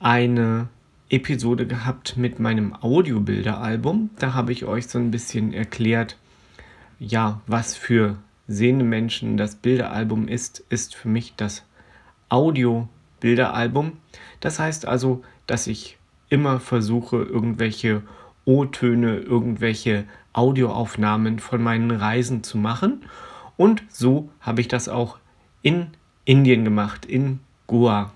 eine 0.00 0.68
Episode 1.10 1.66
gehabt 1.66 2.16
mit 2.16 2.40
meinem 2.40 2.74
Audiobilderalbum. 2.74 4.10
Da 4.18 4.34
habe 4.34 4.52
ich 4.52 4.64
euch 4.64 4.88
so 4.88 4.98
ein 4.98 5.10
bisschen 5.10 5.52
erklärt, 5.52 6.16
ja, 6.98 7.40
was 7.46 7.76
für 7.76 8.16
sehende 8.46 8.84
Menschen 8.84 9.36
das 9.36 9.54
Bilderalbum 9.54 10.28
ist, 10.28 10.64
ist 10.68 10.94
für 10.94 11.08
mich 11.08 11.34
das 11.36 11.64
Audiobilderalbum. 12.28 13.92
Das 14.40 14.58
heißt 14.58 14.86
also, 14.86 15.22
dass 15.46 15.66
ich 15.66 15.98
immer 16.28 16.60
versuche, 16.60 17.16
irgendwelche 17.16 18.02
O-Töne, 18.44 19.18
irgendwelche 19.18 20.04
Audioaufnahmen 20.32 21.38
von 21.38 21.62
meinen 21.62 21.90
Reisen 21.90 22.42
zu 22.42 22.58
machen. 22.58 23.04
Und 23.56 23.82
so 23.88 24.30
habe 24.40 24.60
ich 24.60 24.68
das 24.68 24.88
auch 24.88 25.18
in 25.62 25.88
Indien 26.24 26.64
gemacht, 26.64 27.06
in 27.06 27.40
Goa. 27.66 28.12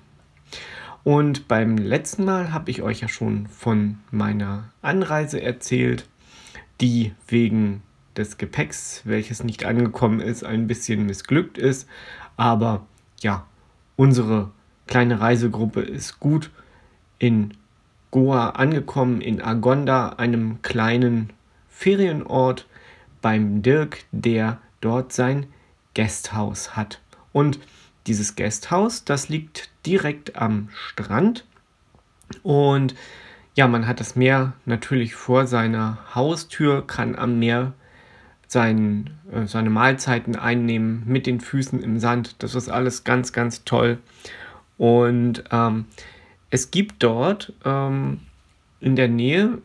Und 1.02 1.48
beim 1.48 1.76
letzten 1.76 2.24
Mal 2.24 2.52
habe 2.52 2.70
ich 2.70 2.82
euch 2.82 3.00
ja 3.00 3.08
schon 3.08 3.46
von 3.48 3.98
meiner 4.10 4.70
Anreise 4.80 5.42
erzählt, 5.42 6.08
die 6.80 7.12
wegen 7.28 7.82
des 8.16 8.38
Gepäcks, 8.38 9.02
welches 9.04 9.44
nicht 9.44 9.64
angekommen 9.64 10.20
ist, 10.20 10.44
ein 10.44 10.66
bisschen 10.66 11.04
missglückt 11.06 11.58
ist. 11.58 11.88
Aber 12.36 12.86
ja, 13.20 13.46
unsere 13.96 14.50
kleine 14.86 15.20
Reisegruppe 15.20 15.80
ist 15.80 16.20
gut 16.20 16.50
in 17.18 17.54
Goa 18.10 18.50
angekommen, 18.50 19.20
in 19.20 19.42
Agonda, 19.42 20.10
einem 20.10 20.62
kleinen 20.62 21.30
Ferienort 21.74 22.66
beim 23.20 23.62
Dirk, 23.62 24.04
der 24.12 24.58
dort 24.80 25.12
sein 25.12 25.46
Gasthaus 25.94 26.76
hat. 26.76 27.00
Und 27.32 27.58
dieses 28.06 28.36
Gasthaus, 28.36 29.04
das 29.04 29.28
liegt 29.28 29.70
direkt 29.84 30.36
am 30.36 30.68
Strand. 30.72 31.44
Und 32.42 32.94
ja, 33.54 33.66
man 33.66 33.86
hat 33.86 34.00
das 34.00 34.14
Meer 34.16 34.52
natürlich 34.64 35.14
vor 35.14 35.46
seiner 35.46 35.98
Haustür, 36.14 36.86
kann 36.86 37.16
am 37.16 37.38
Meer 37.38 37.72
sein, 38.46 39.10
äh, 39.32 39.46
seine 39.46 39.70
Mahlzeiten 39.70 40.36
einnehmen 40.36 41.02
mit 41.06 41.26
den 41.26 41.40
Füßen 41.40 41.82
im 41.82 41.98
Sand. 41.98 42.42
Das 42.42 42.54
ist 42.54 42.68
alles 42.68 43.04
ganz, 43.04 43.32
ganz 43.32 43.64
toll. 43.64 43.98
Und 44.78 45.44
ähm, 45.50 45.86
es 46.50 46.70
gibt 46.70 47.02
dort 47.02 47.52
ähm, 47.64 48.20
in 48.80 48.96
der 48.96 49.08
Nähe 49.08 49.58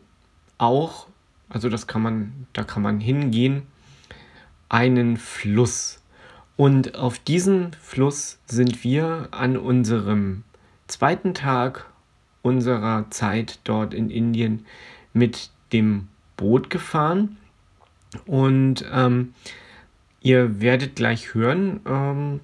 auch, 0.58 1.09
also 1.50 1.68
das 1.68 1.86
kann 1.86 2.02
man, 2.02 2.46
da 2.52 2.64
kann 2.64 2.82
man 2.82 3.00
hingehen, 3.00 3.62
einen 4.68 5.16
Fluss. 5.16 6.02
Und 6.56 6.94
auf 6.94 7.18
diesen 7.18 7.72
Fluss 7.80 8.38
sind 8.46 8.84
wir 8.84 9.28
an 9.32 9.56
unserem 9.56 10.44
zweiten 10.86 11.34
Tag 11.34 11.86
unserer 12.42 13.10
Zeit 13.10 13.58
dort 13.64 13.92
in 13.92 14.10
Indien 14.10 14.64
mit 15.12 15.50
dem 15.72 16.08
Boot 16.36 16.70
gefahren. 16.70 17.36
Und 18.26 18.84
ähm, 18.92 19.34
ihr 20.20 20.60
werdet 20.60 20.96
gleich 20.96 21.34
hören, 21.34 21.80
ähm, 21.86 22.40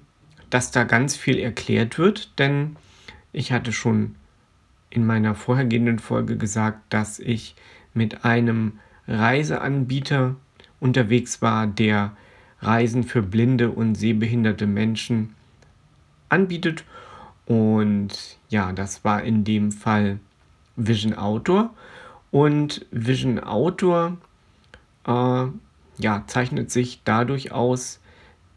dass 0.49 0.71
da 0.71 0.83
ganz 0.83 1.15
viel 1.15 1.39
erklärt 1.39 1.97
wird, 1.97 2.39
denn 2.39 2.75
ich 3.33 3.51
hatte 3.51 3.73
schon 3.73 4.15
in 4.89 5.05
meiner 5.05 5.35
vorhergehenden 5.35 5.99
Folge 5.99 6.37
gesagt, 6.37 6.81
dass 6.89 7.19
ich 7.19 7.55
mit 7.93 8.23
einem 8.23 8.79
Reiseanbieter 9.07 10.35
unterwegs 10.79 11.41
war, 11.41 11.67
der 11.67 12.11
Reisen 12.61 13.03
für 13.03 13.21
blinde 13.21 13.69
und 13.69 13.95
sehbehinderte 13.95 14.67
Menschen 14.67 15.35
anbietet. 16.29 16.83
Und 17.45 18.37
ja, 18.49 18.73
das 18.73 19.03
war 19.05 19.23
in 19.23 19.43
dem 19.43 19.71
Fall 19.71 20.19
Vision 20.75 21.13
Outdoor. 21.13 21.73
Und 22.31 22.85
Vision 22.91 23.39
Outdoor 23.39 24.17
äh, 25.05 25.45
ja, 25.97 26.23
zeichnet 26.27 26.71
sich 26.71 27.01
dadurch 27.03 27.51
aus, 27.51 27.99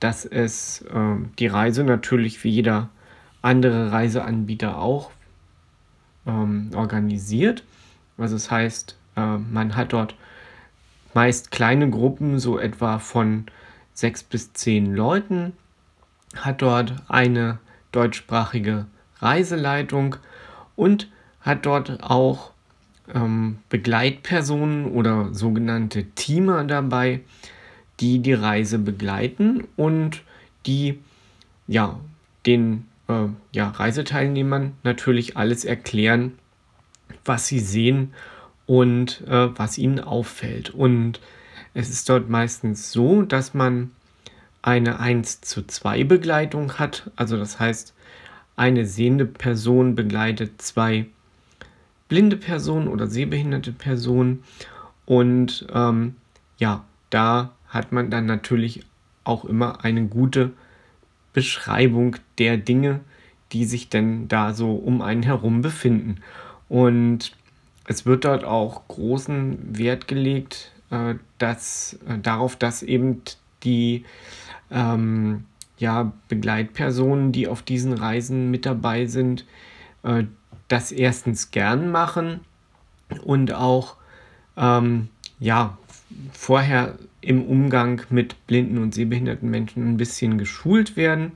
dass 0.00 0.24
es 0.24 0.82
äh, 0.82 1.16
die 1.38 1.46
Reise 1.46 1.84
natürlich 1.84 2.42
wie 2.42 2.50
jeder 2.50 2.88
andere 3.42 3.92
Reiseanbieter 3.92 4.78
auch 4.78 5.10
ähm, 6.26 6.70
organisiert. 6.74 7.64
Also 8.18 8.34
das 8.34 8.50
heißt, 8.50 8.96
äh, 9.16 9.36
man 9.38 9.76
hat 9.76 9.92
dort 9.92 10.14
meist 11.14 11.50
kleine 11.50 11.90
Gruppen, 11.90 12.38
so 12.38 12.58
etwa 12.58 12.98
von 12.98 13.46
sechs 13.94 14.22
bis 14.22 14.52
zehn 14.52 14.94
Leuten, 14.94 15.52
hat 16.36 16.62
dort 16.62 16.94
eine 17.08 17.58
deutschsprachige 17.92 18.86
Reiseleitung 19.18 20.16
und 20.76 21.10
hat 21.40 21.66
dort 21.66 22.02
auch 22.02 22.52
ähm, 23.14 23.58
Begleitpersonen 23.68 24.86
oder 24.86 25.32
sogenannte 25.32 26.04
Teamer 26.04 26.64
dabei, 26.64 27.20
die 27.98 28.20
die 28.20 28.32
Reise 28.32 28.78
begleiten 28.78 29.66
und 29.76 30.22
die 30.66 30.98
ja 31.66 31.98
den 32.46 32.86
äh, 33.08 33.26
ja, 33.52 33.68
Reiseteilnehmern 33.68 34.74
natürlich 34.82 35.36
alles 35.36 35.64
erklären, 35.64 36.38
was 37.24 37.46
sie 37.46 37.60
sehen 37.60 38.14
und 38.70 39.26
äh, 39.26 39.48
was 39.58 39.78
ihnen 39.78 39.98
auffällt. 39.98 40.70
Und 40.70 41.18
es 41.74 41.90
ist 41.90 42.08
dort 42.08 42.30
meistens 42.30 42.92
so, 42.92 43.22
dass 43.22 43.52
man 43.52 43.90
eine 44.62 45.00
1 45.00 45.40
zu 45.40 45.66
2 45.66 46.04
Begleitung 46.04 46.74
hat. 46.74 47.10
Also 47.16 47.36
das 47.36 47.58
heißt, 47.58 47.94
eine 48.54 48.86
sehende 48.86 49.26
Person 49.26 49.96
begleitet 49.96 50.62
zwei 50.62 51.06
blinde 52.06 52.36
Personen 52.36 52.86
oder 52.86 53.08
sehbehinderte 53.08 53.72
Personen. 53.72 54.44
Und 55.04 55.66
ähm, 55.74 56.14
ja, 56.58 56.84
da 57.10 57.50
hat 57.66 57.90
man 57.90 58.08
dann 58.08 58.26
natürlich 58.26 58.86
auch 59.24 59.44
immer 59.44 59.84
eine 59.84 60.06
gute 60.06 60.52
Beschreibung 61.32 62.18
der 62.38 62.56
Dinge, 62.56 63.00
die 63.50 63.64
sich 63.64 63.88
denn 63.88 64.28
da 64.28 64.54
so 64.54 64.76
um 64.76 65.02
einen 65.02 65.24
herum 65.24 65.60
befinden. 65.60 66.20
Und 66.68 67.32
es 67.90 68.06
wird 68.06 68.24
dort 68.24 68.44
auch 68.44 68.86
großen 68.86 69.76
Wert 69.76 70.06
gelegt 70.06 70.70
äh, 70.90 71.16
dass, 71.38 71.98
äh, 72.08 72.18
darauf, 72.18 72.54
dass 72.54 72.84
eben 72.84 73.22
die 73.64 74.04
ähm, 74.70 75.44
ja, 75.78 76.12
Begleitpersonen, 76.28 77.32
die 77.32 77.48
auf 77.48 77.62
diesen 77.62 77.92
Reisen 77.92 78.50
mit 78.50 78.64
dabei 78.64 79.06
sind, 79.06 79.44
äh, 80.04 80.24
das 80.68 80.92
erstens 80.92 81.50
gern 81.50 81.90
machen 81.90 82.40
und 83.24 83.52
auch 83.52 83.96
ähm, 84.56 85.08
ja, 85.40 85.76
vorher 86.32 86.96
im 87.20 87.44
Umgang 87.44 88.02
mit 88.08 88.46
blinden 88.46 88.78
und 88.78 88.94
sehbehinderten 88.94 89.50
Menschen 89.50 89.88
ein 89.88 89.96
bisschen 89.96 90.38
geschult 90.38 90.96
werden. 90.96 91.32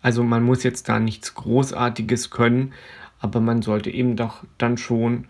Also 0.00 0.24
man 0.24 0.42
muss 0.42 0.62
jetzt 0.62 0.88
da 0.88 0.98
nichts 0.98 1.34
Großartiges 1.34 2.30
können, 2.30 2.72
aber 3.20 3.40
man 3.40 3.60
sollte 3.60 3.90
eben 3.90 4.16
doch 4.16 4.42
dann 4.56 4.78
schon 4.78 5.26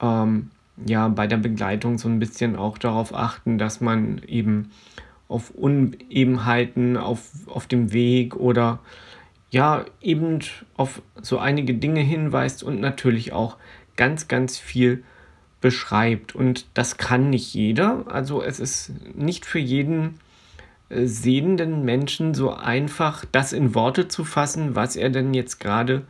ähm, 0.00 0.50
ja 0.86 1.08
bei 1.08 1.26
der 1.26 1.36
Begleitung 1.36 1.98
so 1.98 2.08
ein 2.08 2.18
bisschen 2.18 2.56
auch 2.56 2.78
darauf 2.78 3.14
achten, 3.14 3.58
dass 3.58 3.80
man 3.80 4.22
eben 4.26 4.70
auf 5.28 5.50
Unebenheiten 5.50 6.96
auf, 6.96 7.30
auf 7.46 7.66
dem 7.66 7.92
Weg 7.92 8.36
oder 8.36 8.80
ja 9.50 9.84
eben 10.00 10.40
auf 10.76 11.02
so 11.20 11.38
einige 11.38 11.74
Dinge 11.74 12.00
hinweist 12.00 12.62
und 12.62 12.80
natürlich 12.80 13.32
auch 13.32 13.56
ganz, 13.96 14.28
ganz 14.28 14.58
viel 14.58 15.04
beschreibt. 15.60 16.34
Und 16.34 16.66
das 16.74 16.96
kann 16.96 17.30
nicht 17.30 17.54
jeder. 17.54 18.04
Also 18.06 18.42
es 18.42 18.60
ist 18.60 18.92
nicht 19.14 19.44
für 19.46 19.58
jeden 19.58 20.18
äh, 20.88 21.06
sehenden 21.06 21.84
Menschen 21.84 22.34
so 22.34 22.52
einfach, 22.52 23.24
das 23.30 23.52
in 23.52 23.74
Worte 23.74 24.08
zu 24.08 24.24
fassen, 24.24 24.74
was 24.74 24.96
er 24.96 25.10
denn 25.10 25.34
jetzt 25.34 25.60
gerade 25.60 26.02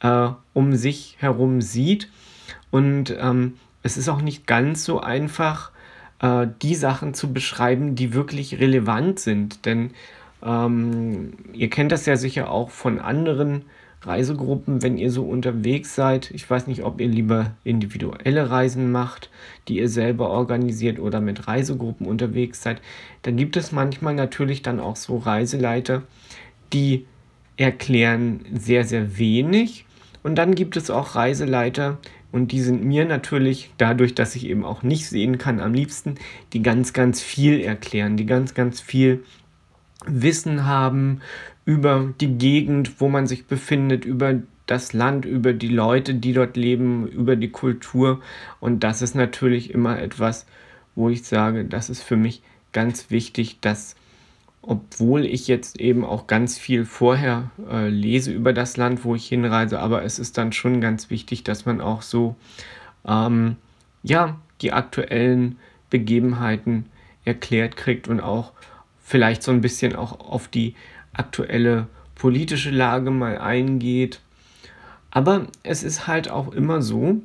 äh, 0.00 0.28
um 0.52 0.74
sich 0.74 1.16
herum 1.18 1.60
sieht. 1.60 2.08
Und 2.74 3.14
ähm, 3.20 3.52
es 3.84 3.96
ist 3.96 4.08
auch 4.08 4.20
nicht 4.20 4.48
ganz 4.48 4.84
so 4.84 4.98
einfach, 4.98 5.70
äh, 6.18 6.48
die 6.60 6.74
Sachen 6.74 7.14
zu 7.14 7.32
beschreiben, 7.32 7.94
die 7.94 8.14
wirklich 8.14 8.58
relevant 8.58 9.20
sind. 9.20 9.64
Denn 9.64 9.92
ähm, 10.42 11.34
ihr 11.52 11.70
kennt 11.70 11.92
das 11.92 12.04
ja 12.04 12.16
sicher 12.16 12.50
auch 12.50 12.70
von 12.70 12.98
anderen 12.98 13.62
Reisegruppen, 14.02 14.82
wenn 14.82 14.98
ihr 14.98 15.12
so 15.12 15.22
unterwegs 15.22 15.94
seid. 15.94 16.32
Ich 16.32 16.50
weiß 16.50 16.66
nicht, 16.66 16.82
ob 16.82 17.00
ihr 17.00 17.06
lieber 17.06 17.52
individuelle 17.62 18.50
Reisen 18.50 18.90
macht, 18.90 19.30
die 19.68 19.78
ihr 19.78 19.88
selber 19.88 20.30
organisiert 20.30 20.98
oder 20.98 21.20
mit 21.20 21.46
Reisegruppen 21.46 22.08
unterwegs 22.08 22.60
seid. 22.60 22.82
Da 23.22 23.30
gibt 23.30 23.56
es 23.56 23.70
manchmal 23.70 24.16
natürlich 24.16 24.62
dann 24.62 24.80
auch 24.80 24.96
so 24.96 25.18
Reiseleiter, 25.18 26.02
die 26.72 27.06
erklären 27.56 28.40
sehr, 28.52 28.82
sehr 28.82 29.16
wenig. 29.16 29.86
Und 30.24 30.34
dann 30.34 30.56
gibt 30.56 30.76
es 30.76 30.90
auch 30.90 31.14
Reiseleiter, 31.14 31.98
und 32.34 32.50
die 32.50 32.62
sind 32.62 32.84
mir 32.84 33.04
natürlich, 33.04 33.70
dadurch, 33.78 34.16
dass 34.16 34.34
ich 34.34 34.48
eben 34.48 34.64
auch 34.64 34.82
nicht 34.82 35.06
sehen 35.06 35.38
kann, 35.38 35.60
am 35.60 35.72
liebsten, 35.72 36.16
die 36.52 36.64
ganz, 36.64 36.92
ganz 36.92 37.22
viel 37.22 37.60
erklären, 37.60 38.16
die 38.16 38.26
ganz, 38.26 38.54
ganz 38.54 38.80
viel 38.80 39.22
Wissen 40.04 40.66
haben 40.66 41.20
über 41.64 42.12
die 42.20 42.36
Gegend, 42.36 43.00
wo 43.00 43.08
man 43.08 43.28
sich 43.28 43.46
befindet, 43.46 44.04
über 44.04 44.42
das 44.66 44.92
Land, 44.92 45.26
über 45.26 45.52
die 45.52 45.68
Leute, 45.68 46.12
die 46.12 46.32
dort 46.32 46.56
leben, 46.56 47.06
über 47.06 47.36
die 47.36 47.50
Kultur. 47.52 48.20
Und 48.58 48.82
das 48.82 49.00
ist 49.00 49.14
natürlich 49.14 49.72
immer 49.72 50.00
etwas, 50.00 50.44
wo 50.96 51.10
ich 51.10 51.22
sage, 51.22 51.64
das 51.64 51.88
ist 51.88 52.02
für 52.02 52.16
mich 52.16 52.42
ganz 52.72 53.12
wichtig, 53.12 53.60
dass 53.60 53.94
obwohl 54.66 55.24
ich 55.24 55.48
jetzt 55.48 55.80
eben 55.80 56.04
auch 56.04 56.26
ganz 56.26 56.58
viel 56.58 56.84
vorher 56.84 57.50
äh, 57.70 57.88
lese 57.88 58.32
über 58.32 58.52
das 58.52 58.76
Land, 58.76 59.04
wo 59.04 59.14
ich 59.14 59.26
hinreise, 59.26 59.78
aber 59.78 60.04
es 60.04 60.18
ist 60.18 60.38
dann 60.38 60.52
schon 60.52 60.80
ganz 60.80 61.10
wichtig, 61.10 61.44
dass 61.44 61.66
man 61.66 61.80
auch 61.80 62.02
so 62.02 62.36
ähm, 63.06 63.56
ja 64.02 64.38
die 64.60 64.72
aktuellen 64.72 65.58
Begebenheiten 65.90 66.86
erklärt 67.24 67.76
kriegt 67.76 68.08
und 68.08 68.20
auch 68.20 68.52
vielleicht 69.02 69.42
so 69.42 69.52
ein 69.52 69.60
bisschen 69.60 69.94
auch 69.94 70.20
auf 70.20 70.48
die 70.48 70.74
aktuelle 71.12 71.86
politische 72.14 72.70
Lage 72.70 73.10
mal 73.10 73.38
eingeht. 73.38 74.20
Aber 75.10 75.46
es 75.62 75.82
ist 75.82 76.06
halt 76.06 76.30
auch 76.30 76.52
immer 76.52 76.82
so, 76.82 77.20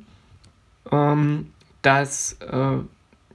ähm, 0.92 1.50
dass 1.82 2.34
äh, 2.40 2.78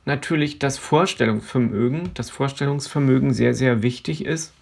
natürlich 0.06 0.60
das 0.60 0.78
Vorstellungsvermögen, 0.78 2.12
das 2.14 2.30
Vorstellungsvermögen 2.30 3.34
sehr, 3.34 3.54
sehr 3.54 3.82
wichtig 3.82 4.26
ist. 4.26 4.54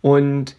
Und 0.00 0.56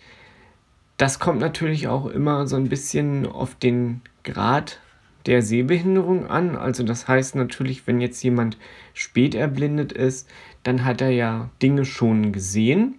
das 0.98 1.20
kommt 1.20 1.40
natürlich 1.40 1.88
auch 1.88 2.06
immer 2.06 2.48
so 2.48 2.56
ein 2.56 2.70
bisschen 2.70 3.26
auf 3.26 3.56
den 3.56 4.02
Grad 4.24 4.80
der 5.26 5.42
Sehbehinderung 5.42 6.28
an. 6.28 6.56
Also 6.56 6.84
das 6.84 7.08
heißt 7.08 7.36
natürlich, 7.36 7.88
wenn 7.88 8.02
jetzt 8.02 8.24
jemand 8.24 8.58
spät 8.94 9.36
erblindet 9.36 9.92
ist, 9.92 10.30
dann 10.64 10.86
hat 10.86 11.02
er 11.02 11.10
ja 11.10 11.50
Dinge 11.62 11.86
schon 11.86 12.32
gesehen 12.32 12.96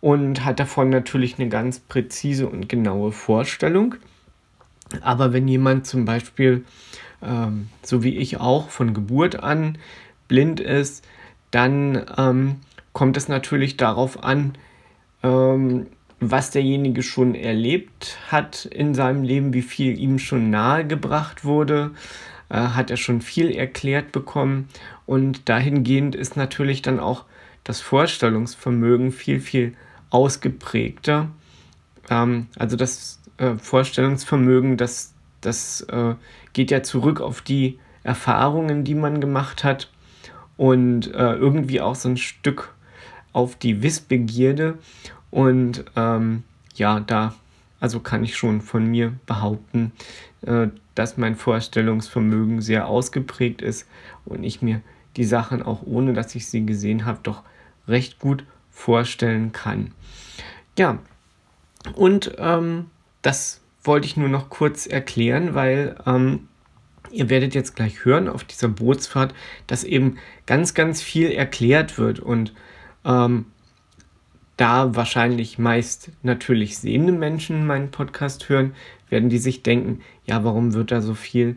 und 0.00 0.44
hat 0.44 0.60
davon 0.60 0.90
natürlich 0.90 1.38
eine 1.38 1.48
ganz 1.48 1.80
präzise 1.80 2.48
und 2.48 2.68
genaue 2.68 3.12
Vorstellung. 3.12 3.96
Aber 5.00 5.32
wenn 5.32 5.48
jemand 5.48 5.86
zum 5.86 6.04
Beispiel, 6.04 6.64
ähm, 7.22 7.68
so 7.82 8.02
wie 8.02 8.16
ich 8.16 8.38
auch, 8.38 8.70
von 8.70 8.94
Geburt 8.94 9.42
an 9.42 9.78
blind 10.28 10.60
ist, 10.60 11.06
dann 11.50 12.04
ähm, 12.16 12.56
kommt 12.92 13.16
es 13.16 13.28
natürlich 13.28 13.76
darauf 13.76 14.22
an, 14.22 14.54
ähm, 15.22 15.86
was 16.20 16.50
derjenige 16.50 17.02
schon 17.02 17.34
erlebt 17.34 18.18
hat 18.28 18.64
in 18.64 18.94
seinem 18.94 19.22
Leben, 19.22 19.52
wie 19.52 19.62
viel 19.62 19.98
ihm 19.98 20.18
schon 20.18 20.50
nahegebracht 20.50 21.44
wurde, 21.44 21.90
äh, 22.48 22.56
hat 22.56 22.90
er 22.90 22.96
schon 22.96 23.20
viel 23.20 23.50
erklärt 23.50 24.12
bekommen 24.12 24.68
und 25.04 25.48
dahingehend 25.48 26.14
ist 26.14 26.36
natürlich 26.36 26.82
dann 26.82 27.00
auch 27.00 27.24
das 27.64 27.80
Vorstellungsvermögen 27.80 29.12
viel, 29.12 29.40
viel 29.40 29.74
ausgeprägter. 30.10 31.28
Ähm, 32.08 32.46
also 32.58 32.76
das 32.76 33.20
äh, 33.38 33.56
Vorstellungsvermögen, 33.56 34.76
das, 34.76 35.12
das 35.40 35.82
äh, 35.82 36.14
geht 36.52 36.70
ja 36.70 36.82
zurück 36.82 37.20
auf 37.20 37.42
die 37.42 37.78
Erfahrungen, 38.04 38.84
die 38.84 38.94
man 38.94 39.20
gemacht 39.20 39.64
hat 39.64 39.90
und 40.56 41.12
äh, 41.14 41.34
irgendwie 41.34 41.80
auch 41.80 41.94
so 41.94 42.08
ein 42.08 42.16
Stück 42.16 42.74
auf 43.32 43.56
die 43.56 43.82
Wissbegierde. 43.82 44.78
Und 45.30 45.84
ähm, 45.96 46.44
ja, 46.74 47.00
da 47.00 47.34
also 47.80 48.00
kann 48.00 48.24
ich 48.24 48.36
schon 48.36 48.60
von 48.60 48.86
mir 48.86 49.12
behaupten, 49.26 49.92
äh, 50.42 50.68
dass 50.94 51.16
mein 51.16 51.36
Vorstellungsvermögen 51.36 52.62
sehr 52.62 52.88
ausgeprägt 52.88 53.62
ist 53.62 53.86
und 54.24 54.44
ich 54.44 54.62
mir 54.62 54.80
die 55.16 55.24
Sachen 55.24 55.62
auch 55.62 55.82
ohne 55.84 56.12
dass 56.12 56.34
ich 56.34 56.48
sie 56.48 56.64
gesehen 56.64 57.04
habe, 57.04 57.20
doch 57.22 57.42
recht 57.86 58.18
gut 58.18 58.44
vorstellen 58.70 59.52
kann. 59.52 59.92
Ja, 60.78 60.98
und 61.94 62.34
ähm, 62.38 62.86
das 63.22 63.60
wollte 63.82 64.06
ich 64.06 64.16
nur 64.16 64.28
noch 64.28 64.50
kurz 64.50 64.86
erklären, 64.86 65.54
weil 65.54 65.96
ähm, 66.06 66.48
ihr 67.16 67.30
werdet 67.30 67.54
jetzt 67.54 67.74
gleich 67.74 68.04
hören 68.04 68.28
auf 68.28 68.44
dieser 68.44 68.68
Bootsfahrt, 68.68 69.34
dass 69.66 69.84
eben 69.84 70.18
ganz, 70.46 70.74
ganz 70.74 71.02
viel 71.02 71.30
erklärt 71.30 71.98
wird 71.98 72.20
und 72.20 72.52
ähm, 73.04 73.46
da 74.56 74.94
wahrscheinlich 74.94 75.58
meist 75.58 76.10
natürlich 76.22 76.78
sehende 76.78 77.12
Menschen 77.12 77.66
meinen 77.66 77.90
Podcast 77.90 78.48
hören, 78.48 78.74
werden 79.10 79.28
die 79.28 79.38
sich 79.38 79.62
denken, 79.62 80.00
ja, 80.24 80.44
warum 80.44 80.74
wird 80.74 80.90
da 80.90 81.00
so 81.02 81.14
viel 81.14 81.56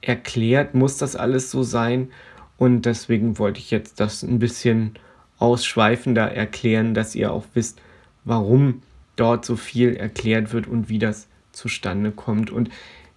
erklärt? 0.00 0.74
Muss 0.74 0.96
das 0.96 1.16
alles 1.16 1.50
so 1.50 1.62
sein? 1.62 2.10
Und 2.56 2.86
deswegen 2.86 3.38
wollte 3.38 3.60
ich 3.60 3.70
jetzt 3.70 4.00
das 4.00 4.22
ein 4.22 4.38
bisschen 4.38 4.94
ausschweifender 5.38 6.32
erklären, 6.32 6.94
dass 6.94 7.14
ihr 7.14 7.32
auch 7.32 7.44
wisst, 7.54 7.80
warum 8.24 8.82
dort 9.16 9.44
so 9.44 9.56
viel 9.56 9.94
erklärt 9.94 10.52
wird 10.52 10.66
und 10.66 10.88
wie 10.88 10.98
das 10.98 11.28
zustande 11.52 12.10
kommt. 12.10 12.50
Und 12.50 12.70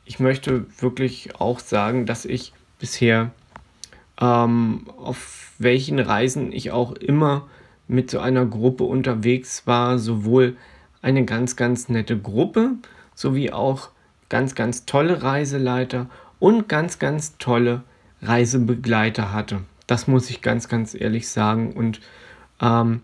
ich 0.05 0.19
möchte 0.19 0.65
wirklich 0.79 1.39
auch 1.39 1.59
sagen, 1.59 2.05
dass 2.05 2.25
ich 2.25 2.53
bisher 2.79 3.31
ähm, 4.19 4.85
auf 4.97 5.51
welchen 5.57 5.99
Reisen 5.99 6.51
ich 6.51 6.71
auch 6.71 6.93
immer 6.93 7.47
mit 7.87 8.09
so 8.09 8.19
einer 8.19 8.45
Gruppe 8.45 8.83
unterwegs 8.83 9.67
war, 9.67 9.99
sowohl 9.99 10.55
eine 11.01 11.25
ganz, 11.25 11.55
ganz 11.55 11.89
nette 11.89 12.17
Gruppe, 12.17 12.73
sowie 13.15 13.51
auch 13.51 13.89
ganz, 14.29 14.55
ganz 14.55 14.85
tolle 14.85 15.23
Reiseleiter 15.23 16.07
und 16.39 16.69
ganz, 16.69 16.99
ganz 16.99 17.37
tolle 17.37 17.83
Reisebegleiter 18.21 19.33
hatte. 19.33 19.61
Das 19.87 20.07
muss 20.07 20.29
ich 20.29 20.41
ganz, 20.41 20.69
ganz 20.69 20.95
ehrlich 20.95 21.27
sagen. 21.27 21.73
Und 21.73 21.99
ähm, 22.61 23.01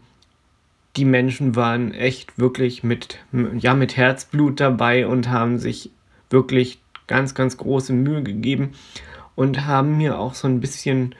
die 0.95 1.05
Menschen 1.05 1.55
waren 1.55 1.93
echt 1.93 2.39
wirklich 2.39 2.83
mit, 2.83 3.19
ja, 3.57 3.73
mit 3.73 3.97
Herzblut 3.97 4.59
dabei 4.59 5.05
und 5.05 5.29
haben 5.29 5.59
sich 5.59 5.91
wirklich 6.29 6.79
ganz, 7.07 7.33
ganz 7.33 7.57
große 7.57 7.93
Mühe 7.93 8.23
gegeben 8.23 8.73
und 9.35 9.65
haben 9.65 9.97
mir 9.97 10.19
auch 10.19 10.33
so 10.33 10.47
ein 10.47 10.59
bisschen 10.59 11.15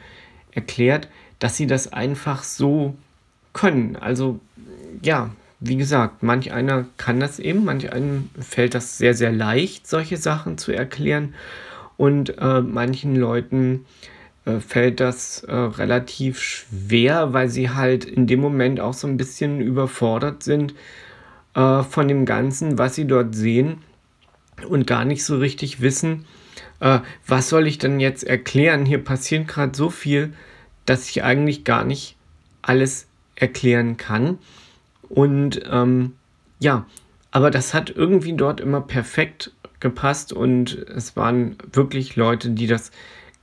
erklärt, 0.52 1.08
dass 1.40 1.56
sie 1.56 1.68
das 1.68 1.94
einfach 1.94 2.44
so 2.44 2.96
können. 3.54 3.96
Also 3.96 4.40
ja, 5.02 5.30
wie 5.60 5.78
gesagt, 5.78 6.24
manch 6.24 6.52
einer 6.52 6.86
kann 6.98 7.20
das 7.20 7.40
eben, 7.40 7.66
manch 7.66 7.92
einem 7.92 8.30
fällt 8.40 8.76
das 8.76 8.98
sehr, 8.98 9.14
sehr 9.14 9.32
leicht, 9.32 9.88
solche 9.88 10.18
Sachen 10.18 10.58
zu 10.58 10.72
erklären. 10.72 11.34
Und 11.96 12.38
äh, 12.38 12.62
manchen 12.62 13.16
Leuten 13.16 13.86
äh, 14.46 14.60
fällt 14.60 15.00
das 15.00 15.44
äh, 15.44 15.56
relativ 15.56 16.40
schwer, 16.40 17.34
weil 17.34 17.50
sie 17.50 17.72
halt 17.72 18.06
in 18.06 18.28
dem 18.28 18.40
Moment 18.40 18.80
auch 18.80 18.94
so 18.94 19.08
ein 19.08 19.18
bisschen 19.18 19.62
überfordert 19.62 20.44
sind 20.44 20.76
äh, 21.56 21.82
von 21.82 22.08
dem 22.08 22.26
Ganzen, 22.26 22.78
was 22.78 22.96
sie 22.96 23.06
dort 23.06 23.34
sehen 23.34 23.80
und 24.68 24.88
gar 24.88 25.06
nicht 25.06 25.24
so 25.24 25.38
richtig 25.38 25.82
wissen, 25.82 26.26
äh, 26.80 27.00
was 27.26 27.50
soll 27.50 27.68
ich 27.68 27.78
denn 27.78 28.00
jetzt 28.00 28.24
erklären? 28.24 28.86
Hier 28.86 29.04
passiert 29.04 29.48
gerade 29.48 29.76
so 29.76 29.90
viel, 29.90 30.34
dass 30.86 31.10
ich 31.10 31.24
eigentlich 31.24 31.64
gar 31.64 31.84
nicht 31.84 32.16
alles 32.62 33.08
erklären 33.36 33.98
kann. 33.98 34.40
Und 35.10 35.62
ähm, 35.70 36.14
ja, 36.60 36.86
Aber 37.32 37.52
das 37.52 37.74
hat 37.74 37.90
irgendwie 37.90 38.34
dort 38.34 38.60
immer 38.60 38.82
perfekt 38.82 39.52
gepasst 39.80 40.34
und 40.34 40.74
es 40.74 41.16
waren 41.16 41.56
wirklich 41.72 42.16
Leute, 42.16 42.50
die 42.50 42.68
das 42.68 42.92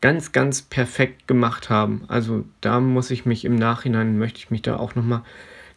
ganz, 0.01 0.33
ganz 0.33 0.63
perfekt 0.63 1.29
gemacht 1.29 1.71
haben. 1.71 2.03
Also 2.09 2.45
da 2.61 2.81
muss 2.81 3.11
ich 3.11 3.25
mich 3.25 3.45
im 3.45 3.55
Nachhinein, 3.55 4.19
möchte 4.19 4.39
ich 4.39 4.51
mich 4.51 4.63
da 4.63 4.77
auch 4.77 4.95
nochmal 4.95 5.23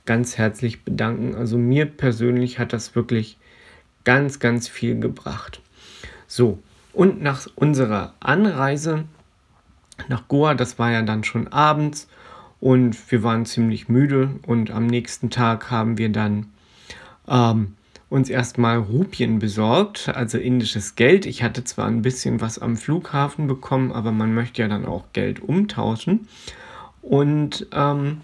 ganz 0.05 0.37
herzlich 0.37 0.83
bedanken. 0.83 1.35
Also 1.35 1.57
mir 1.57 1.85
persönlich 1.85 2.59
hat 2.59 2.73
das 2.73 2.95
wirklich 2.95 3.37
ganz, 4.07 4.39
ganz 4.39 4.69
viel 4.69 4.97
gebracht. 5.01 5.59
So, 6.27 6.59
und 6.93 7.21
nach 7.21 7.45
unserer 7.55 8.13
Anreise 8.21 9.03
nach 10.07 10.29
Goa, 10.29 10.53
das 10.53 10.79
war 10.79 10.91
ja 10.91 11.01
dann 11.01 11.25
schon 11.25 11.49
abends 11.49 12.07
und 12.61 13.11
wir 13.11 13.21
waren 13.23 13.45
ziemlich 13.45 13.89
müde 13.89 14.29
und 14.47 14.71
am 14.71 14.87
nächsten 14.87 15.29
Tag 15.29 15.71
haben 15.71 15.97
wir 15.97 16.07
dann 16.07 16.45
ähm, 17.27 17.73
uns 18.07 18.29
erstmal 18.29 18.77
Rupien 18.77 19.39
besorgt, 19.39 20.07
also 20.07 20.37
indisches 20.37 20.95
Geld. 20.95 21.25
Ich 21.25 21.43
hatte 21.43 21.65
zwar 21.65 21.87
ein 21.87 22.01
bisschen 22.01 22.39
was 22.39 22.59
am 22.59 22.77
Flughafen 22.77 23.47
bekommen, 23.47 23.91
aber 23.91 24.13
man 24.13 24.33
möchte 24.33 24.61
ja 24.61 24.69
dann 24.69 24.85
auch 24.85 25.03
Geld 25.11 25.41
umtauschen. 25.41 26.29
Und 27.01 27.67
ähm, 27.73 28.21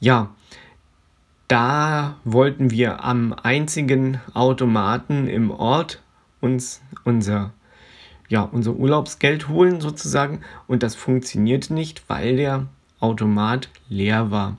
ja, 0.00 0.30
da 1.48 2.16
wollten 2.24 2.70
wir 2.70 3.04
am 3.04 3.32
einzigen 3.32 4.20
Automaten 4.34 5.26
im 5.26 5.50
Ort 5.50 6.02
uns 6.40 6.82
unser, 7.04 7.52
ja, 8.28 8.42
unser 8.42 8.74
Urlaubsgeld 8.74 9.48
holen 9.48 9.80
sozusagen. 9.80 10.40
Und 10.66 10.82
das 10.82 10.94
funktionierte 10.94 11.72
nicht, 11.72 12.08
weil 12.08 12.36
der 12.36 12.66
Automat 13.00 13.70
leer 13.88 14.30
war. 14.30 14.58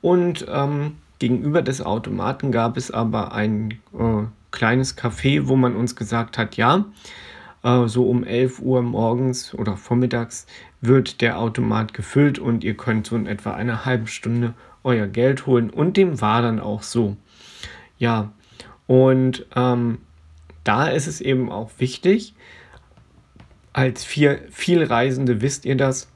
Und 0.00 0.46
ähm, 0.48 0.96
Gegenüber 1.20 1.62
des 1.62 1.82
Automaten 1.82 2.50
gab 2.50 2.76
es 2.76 2.90
aber 2.90 3.32
ein 3.32 3.78
äh, 3.92 4.24
kleines 4.50 4.96
Café, 4.96 5.46
wo 5.46 5.54
man 5.54 5.76
uns 5.76 5.94
gesagt 5.94 6.38
hat, 6.38 6.56
ja, 6.56 6.86
äh, 7.62 7.86
so 7.86 8.08
um 8.08 8.24
11 8.24 8.60
Uhr 8.60 8.82
morgens 8.82 9.54
oder 9.54 9.76
vormittags 9.76 10.46
wird 10.80 11.20
der 11.20 11.38
Automat 11.38 11.92
gefüllt 11.92 12.38
und 12.38 12.64
ihr 12.64 12.74
könnt 12.74 13.06
so 13.06 13.16
in 13.16 13.26
etwa 13.26 13.52
einer 13.52 13.84
halben 13.84 14.06
Stunde 14.06 14.54
euer 14.82 15.06
Geld 15.06 15.46
holen. 15.46 15.70
Und 15.70 15.96
dem 15.96 16.20
war 16.20 16.42
dann 16.42 16.60
auch 16.60 16.82
so. 16.82 17.16
Ja, 17.98 18.32
und 18.86 19.46
ähm, 19.54 19.98
da 20.64 20.88
ist 20.88 21.06
es 21.06 21.20
eben 21.20 21.50
auch 21.50 21.70
wichtig, 21.78 22.34
als 23.72 24.04
viel, 24.04 24.46
Vielreisende 24.50 25.40
wisst 25.40 25.64
ihr 25.64 25.76
das, 25.76 26.10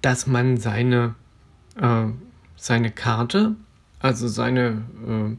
dass 0.00 0.26
man 0.26 0.58
seine, 0.58 1.14
äh, 1.80 2.06
seine 2.56 2.90
Karte 2.90 3.56
also 4.06 4.28
seine, 4.28 4.84
äh, 5.06 5.36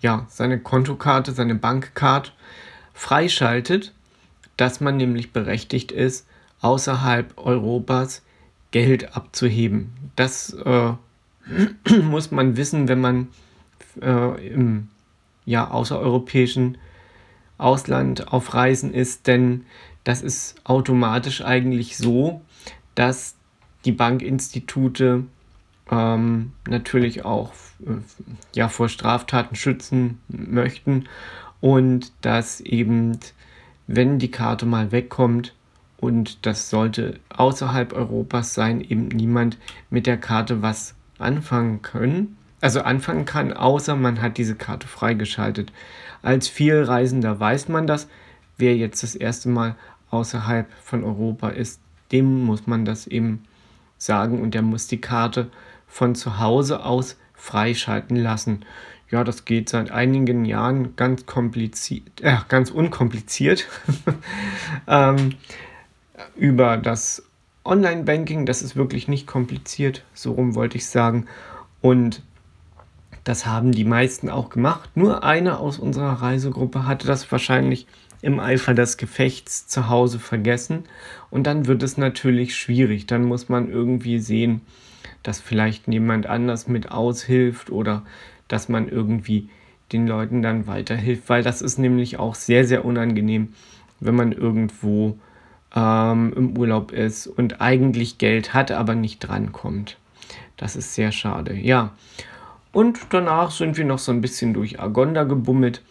ja, 0.00 0.26
seine 0.28 0.58
Kontokarte, 0.58 1.32
seine 1.32 1.54
Bankkarte 1.54 2.32
freischaltet, 2.92 3.92
dass 4.56 4.80
man 4.80 4.96
nämlich 4.96 5.32
berechtigt 5.32 5.92
ist, 5.92 6.26
außerhalb 6.60 7.36
Europas 7.38 8.22
Geld 8.70 9.16
abzuheben. 9.16 9.92
Das 10.16 10.52
äh, 10.54 10.92
muss 12.02 12.30
man 12.30 12.56
wissen, 12.56 12.88
wenn 12.88 13.00
man 13.00 13.28
äh, 14.00 14.48
im 14.48 14.88
ja, 15.44 15.68
außereuropäischen 15.68 16.78
Ausland 17.58 18.32
auf 18.32 18.54
Reisen 18.54 18.92
ist, 18.92 19.26
denn 19.26 19.64
das 20.04 20.22
ist 20.22 20.56
automatisch 20.64 21.44
eigentlich 21.44 21.96
so, 21.96 22.42
dass 22.94 23.36
die 23.84 23.92
Bankinstitute 23.92 25.24
ähm, 25.90 26.52
natürlich 26.68 27.24
auch 27.24 27.52
äh, 27.86 28.00
ja, 28.54 28.68
vor 28.68 28.88
Straftaten 28.88 29.56
schützen 29.56 30.20
möchten 30.28 31.04
und 31.60 32.12
dass 32.22 32.60
eben, 32.60 33.18
wenn 33.86 34.18
die 34.18 34.30
Karte 34.30 34.66
mal 34.66 34.92
wegkommt, 34.92 35.54
und 35.98 36.44
das 36.46 36.68
sollte 36.68 37.20
außerhalb 37.28 37.92
Europas 37.92 38.54
sein, 38.54 38.80
eben 38.80 39.06
niemand 39.06 39.56
mit 39.88 40.08
der 40.08 40.16
Karte 40.16 40.60
was 40.60 40.96
anfangen 41.22 41.82
können. 41.82 42.36
Also 42.60 42.82
anfangen 42.82 43.24
kann, 43.24 43.52
außer 43.52 43.96
man 43.96 44.22
hat 44.22 44.38
diese 44.38 44.54
Karte 44.54 44.86
freigeschaltet. 44.86 45.72
Als 46.22 46.48
Vielreisender 46.48 47.40
weiß 47.40 47.68
man 47.68 47.86
das. 47.86 48.08
Wer 48.56 48.76
jetzt 48.76 49.02
das 49.02 49.14
erste 49.14 49.48
Mal 49.48 49.74
außerhalb 50.10 50.68
von 50.84 51.02
Europa 51.02 51.48
ist, 51.48 51.80
dem 52.12 52.44
muss 52.44 52.66
man 52.66 52.84
das 52.84 53.06
eben 53.06 53.44
sagen 53.98 54.40
und 54.40 54.54
der 54.54 54.62
muss 54.62 54.86
die 54.86 55.00
Karte 55.00 55.50
von 55.88 56.14
zu 56.14 56.38
Hause 56.38 56.84
aus 56.84 57.16
freischalten 57.34 58.16
lassen. 58.16 58.64
Ja, 59.10 59.24
das 59.24 59.44
geht 59.44 59.68
seit 59.68 59.90
einigen 59.90 60.44
Jahren 60.44 60.96
ganz 60.96 61.26
kompliziert, 61.26 62.20
äh, 62.22 62.36
ganz 62.48 62.70
unkompliziert 62.70 63.68
ähm, 64.86 65.34
über 66.36 66.76
das 66.76 67.24
Online-Banking. 67.64 68.46
Das 68.46 68.62
ist 68.62 68.76
wirklich 68.76 69.08
nicht 69.08 69.26
kompliziert, 69.26 70.04
so 70.14 70.32
rum 70.32 70.54
wollte 70.54 70.76
ich 70.76 70.86
sagen. 70.86 71.26
Und 71.80 72.22
das 73.24 73.46
haben 73.46 73.72
die 73.72 73.84
meisten 73.84 74.28
auch 74.28 74.50
gemacht. 74.50 74.90
Nur 74.94 75.22
einer 75.22 75.60
aus 75.60 75.78
unserer 75.78 76.22
Reisegruppe 76.22 76.86
hatte 76.86 77.06
das 77.06 77.30
wahrscheinlich 77.30 77.86
im 78.20 78.40
Eifer 78.40 78.74
des 78.74 78.96
Gefechts 78.96 79.66
zu 79.66 79.88
Hause 79.88 80.18
vergessen. 80.18 80.84
Und 81.30 81.46
dann 81.46 81.66
wird 81.66 81.82
es 81.82 81.96
natürlich 81.96 82.56
schwierig. 82.56 83.06
Dann 83.06 83.24
muss 83.24 83.48
man 83.48 83.70
irgendwie 83.70 84.18
sehen, 84.18 84.62
dass 85.22 85.40
vielleicht 85.40 85.88
jemand 85.88 86.26
anders 86.26 86.68
mit 86.68 86.90
aushilft 86.90 87.70
oder 87.70 88.02
dass 88.48 88.68
man 88.68 88.88
irgendwie 88.88 89.48
den 89.92 90.06
Leuten 90.06 90.42
dann 90.42 90.66
weiterhilft, 90.66 91.28
weil 91.28 91.42
das 91.42 91.62
ist 91.62 91.78
nämlich 91.78 92.18
auch 92.18 92.34
sehr, 92.34 92.64
sehr 92.64 92.84
unangenehm, 92.84 93.54
wenn 94.00 94.14
man 94.14 94.32
irgendwo 94.32 95.18
ähm, 95.74 96.32
im 96.36 96.56
Urlaub 96.56 96.92
ist 96.92 97.26
und 97.26 97.60
eigentlich 97.60 98.18
Geld 98.18 98.54
hat, 98.54 98.70
aber 98.70 98.94
nicht 98.94 99.20
drankommt. 99.20 99.96
Das 100.56 100.76
ist 100.76 100.94
sehr 100.94 101.12
schade, 101.12 101.54
ja. 101.54 101.92
Und 102.72 103.00
danach 103.10 103.50
sind 103.50 103.76
wir 103.76 103.84
noch 103.84 103.98
so 103.98 104.12
ein 104.12 104.20
bisschen 104.20 104.54
durch 104.54 104.80
Agonda 104.80 105.24
gebummelt 105.24 105.82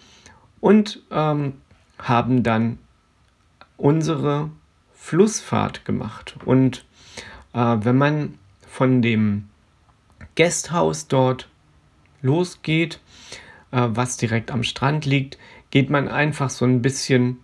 und 0.59 1.01
ähm, 1.11 1.53
haben 1.99 2.43
dann 2.43 2.79
unsere 3.77 4.49
Flussfahrt 4.93 5.85
gemacht. 5.85 6.35
Und 6.45 6.85
äh, 7.53 7.77
wenn 7.81 7.97
man 7.97 8.37
von 8.67 9.01
dem 9.01 9.49
Gasthaus 10.35 11.07
dort 11.07 11.49
losgeht, 12.21 12.99
äh, 13.71 13.87
was 13.89 14.17
direkt 14.17 14.51
am 14.51 14.63
Strand 14.63 15.05
liegt, 15.05 15.37
geht 15.71 15.89
man 15.89 16.07
einfach 16.07 16.49
so 16.49 16.65
ein 16.65 16.81
bisschen 16.81 17.39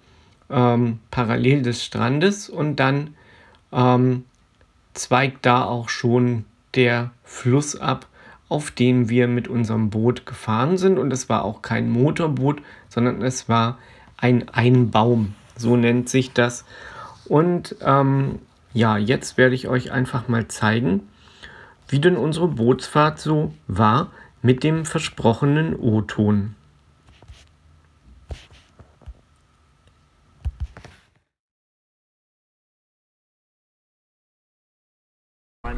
ähm, 0.49 0.99
parallel 1.11 1.61
des 1.61 1.83
Strandes 1.83 2.49
und 2.49 2.77
dann 2.77 3.15
ähm, 3.71 4.25
zweigt 4.93 5.45
da 5.45 5.63
auch 5.63 5.89
schon 5.89 6.45
der 6.75 7.11
Fluss 7.23 7.75
ab, 7.75 8.07
auf 8.49 8.71
dem 8.71 9.09
wir 9.09 9.27
mit 9.27 9.47
unserem 9.47 9.89
Boot 9.89 10.25
gefahren 10.25 10.77
sind. 10.77 10.97
Und 10.97 11.11
es 11.11 11.29
war 11.29 11.43
auch 11.43 11.61
kein 11.61 11.89
Motorboot, 11.89 12.61
sondern 12.89 13.21
es 13.21 13.49
war 13.49 13.77
ein 14.17 14.49
Einbaum, 14.49 15.35
so 15.55 15.75
nennt 15.75 16.09
sich 16.09 16.33
das. 16.33 16.65
Und 17.25 17.75
ähm, 17.81 18.39
ja, 18.73 18.97
jetzt 18.97 19.37
werde 19.37 19.55
ich 19.55 19.67
euch 19.67 19.91
einfach 19.91 20.27
mal 20.27 20.47
zeigen, 20.47 21.07
wie 21.87 21.99
denn 21.99 22.17
unsere 22.17 22.47
Bootsfahrt 22.47 23.19
so 23.19 23.53
war 23.67 24.11
mit 24.41 24.63
dem 24.63 24.85
versprochenen 24.85 25.75
O-Ton. 25.75 26.55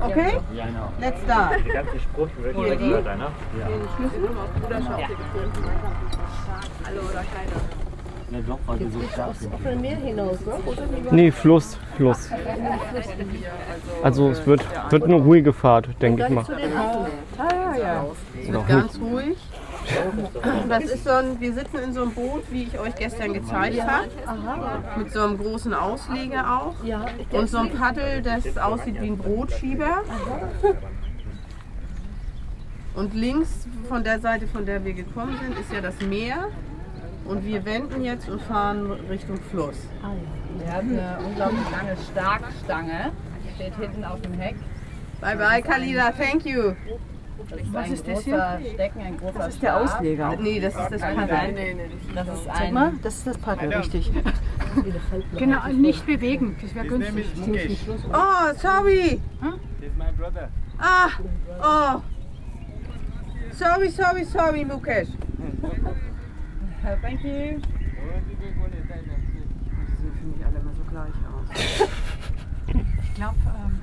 Okay? 0.01 0.39
Let's 0.99 1.21
start. 1.23 1.65
Der 1.65 1.73
ganze 1.73 1.99
Spruch 1.99 2.27
wird 2.41 2.55
Hier 2.55 2.75
die? 2.75 2.91
Wörter, 2.91 3.15
ne? 3.15 3.27
Hallo 6.85 7.01
oder 7.01 7.23
keiner. 7.23 7.89
Ne, 8.31 8.43
doch, 8.43 8.59
weil 8.67 8.77
du 8.77 8.89
so 8.91 9.01
stark 9.11 9.29
Auf 9.29 9.65
ein 9.65 9.81
Meer 9.81 9.95
hinaus, 9.95 10.39
ne? 10.45 10.53
Oder 10.65 11.11
Nee, 11.11 11.31
Fluss, 11.31 11.79
Fluss. 11.97 12.29
Also 14.03 14.29
es 14.29 14.45
wird, 14.45 14.63
wird 14.91 15.03
eine 15.03 15.15
ruhige 15.15 15.51
Fahrt, 15.51 15.89
denke 15.99 16.23
ich 16.23 16.29
mal. 16.29 16.45
Ah, 17.37 17.75
ja, 17.75 17.77
ja. 17.77 18.05
Es 18.39 18.51
wird 18.51 18.67
ganz 18.67 18.99
ruhig. 18.99 19.37
Das 20.67 20.83
ist 20.83 21.03
so 21.03 21.11
ein, 21.11 21.39
wir 21.39 21.53
sitzen 21.53 21.77
in 21.77 21.93
so 21.93 22.03
einem 22.03 22.11
Boot, 22.11 22.43
wie 22.51 22.63
ich 22.63 22.79
euch 22.79 22.95
gestern 22.95 23.33
gezeigt 23.33 23.81
habe. 23.81 24.07
Mit 24.97 25.11
so 25.11 25.21
einem 25.23 25.37
großen 25.37 25.73
Ausleger 25.73 26.59
auch. 26.59 26.75
Und 27.31 27.49
so 27.49 27.57
ein 27.57 27.71
Paddel, 27.71 28.21
das 28.21 28.57
aussieht 28.57 29.01
wie 29.01 29.07
ein 29.07 29.17
Brotschieber. 29.17 30.03
Und 32.95 33.13
links 33.13 33.67
von 33.87 34.03
der 34.03 34.19
Seite, 34.19 34.47
von 34.47 34.65
der 34.65 34.83
wir 34.83 34.93
gekommen 34.93 35.37
sind, 35.41 35.57
ist 35.59 35.71
ja 35.71 35.81
das 35.81 35.99
Meer. 36.01 36.49
Und 37.25 37.45
wir 37.45 37.63
wenden 37.63 38.03
jetzt 38.03 38.27
und 38.27 38.41
fahren 38.41 38.91
Richtung 39.09 39.37
Fluss. 39.51 39.77
Wir 40.57 40.73
haben 40.73 40.89
eine 40.89 41.17
unglaublich 41.25 41.69
lange 41.71 41.95
Starkstange. 42.11 43.11
Steht 43.55 43.75
hinten 43.75 44.03
auf 44.03 44.19
dem 44.21 44.33
Heck. 44.33 44.55
Bye 45.21 45.37
bye, 45.37 45.61
Kalida. 45.61 46.11
Thank 46.11 46.45
you. 46.45 46.73
Das 47.47 47.89
ist 47.89 48.07
ein 48.07 48.15
großer 48.15 48.59
Stecken, 48.73 48.99
ein 49.01 49.17
großer 49.17 49.39
Das 49.39 49.47
ist 49.49 49.63
der 49.63 49.77
Ausleger. 49.77 50.35
Nee, 50.39 50.59
das 50.59 50.75
ist 50.75 50.91
das 50.91 51.01
Paddel. 51.01 51.77
Das 52.13 52.27
ist 52.27 52.45
Zeig 52.45 52.61
ein 52.61 52.73
mal, 52.73 52.93
das 53.01 53.15
ist 53.17 53.27
das 53.27 53.37
Paddel, 53.37 53.73
richtig. 53.73 54.11
Genau, 55.35 55.67
nicht 55.67 56.05
bewegen, 56.05 56.55
das 56.61 56.75
wäre 56.75 56.85
günstig. 56.85 57.79
Oh, 58.13 58.53
sorry. 58.57 59.19
He's 59.79 59.91
my 59.97 60.11
brother. 60.15 60.49
Ah, 60.77 61.09
oh. 61.61 62.01
Sorry, 63.51 63.89
sorry, 63.89 64.23
sorry, 64.25 64.63
Mukesh. 64.63 65.09
Thank 67.01 67.23
you. 67.23 67.59
Die 68.29 68.35
sehen 69.97 70.13
für 70.17 70.25
mich 70.27 70.45
alle 70.45 70.59
immer 70.59 70.73
so 70.73 70.83
gleich 70.89 71.13
aus. 71.33 71.89
Ich 73.01 73.15
glaube, 73.15 73.37
ähm, 73.47 73.78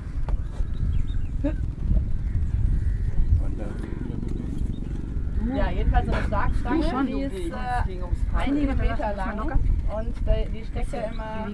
Ja, 5.55 5.69
jedenfalls 5.69 6.05
so 6.05 6.11
eine 6.11 6.23
Schlagstange, 6.25 7.05
die 7.05 7.21
ist 7.21 7.51
äh, 7.51 8.35
einige 8.35 8.75
Meter 8.75 9.13
lang 9.15 9.39
und 9.95 10.13
die, 10.53 10.65
steckt 10.65 10.91
ja 10.91 11.01
immer 11.11 11.47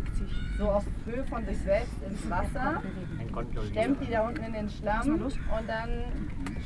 so 0.58 0.70
auf 0.70 0.86
Höhe 1.06 1.24
von 1.26 1.46
sich 1.46 1.58
selbst 1.60 1.94
ins 2.08 2.30
Wasser, 2.30 2.82
stemmt 3.72 4.02
die 4.02 4.12
da 4.12 4.28
unten 4.28 4.44
in 4.44 4.54
den 4.54 4.70
Schlamm 4.70 5.22
und 5.22 5.34
dann 5.68 5.90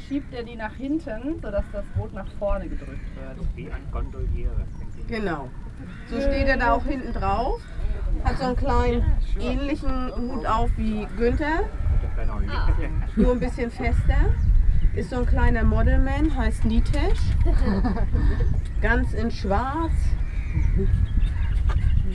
schiebt 0.08 0.34
er 0.34 0.44
die 0.44 0.56
nach 0.56 0.74
hinten, 0.74 1.42
sodass 1.42 1.66
das 1.72 1.86
Boot 1.96 2.14
nach 2.14 2.28
vorne 2.40 2.68
gedrückt 2.68 3.16
wird. 3.16 3.48
Wie 3.56 3.72
ein 3.72 3.92
Kontrollierer. 3.92 4.66
Genau. 5.08 5.50
So 6.10 6.20
steht 6.22 6.48
er 6.48 6.58
da 6.58 6.74
auch 6.74 6.86
hinten 6.86 7.14
drauf. 7.14 7.62
Hat 8.24 8.38
so 8.38 8.46
einen 8.46 8.56
kleinen 8.56 9.06
ähnlichen 9.40 10.12
Hut 10.16 10.46
auf 10.46 10.70
wie 10.78 11.08
Günther, 11.18 11.66
nur 13.16 13.32
ein 13.34 13.40
bisschen 13.40 13.70
fester. 13.70 14.34
Ist 14.96 15.12
so 15.12 15.18
ein 15.18 15.26
kleiner 15.26 15.64
Modelman, 15.64 16.36
heißt 16.36 16.66
Nitesh. 16.66 17.20
Ganz 18.82 19.14
in 19.14 19.30
schwarz. 19.30 19.94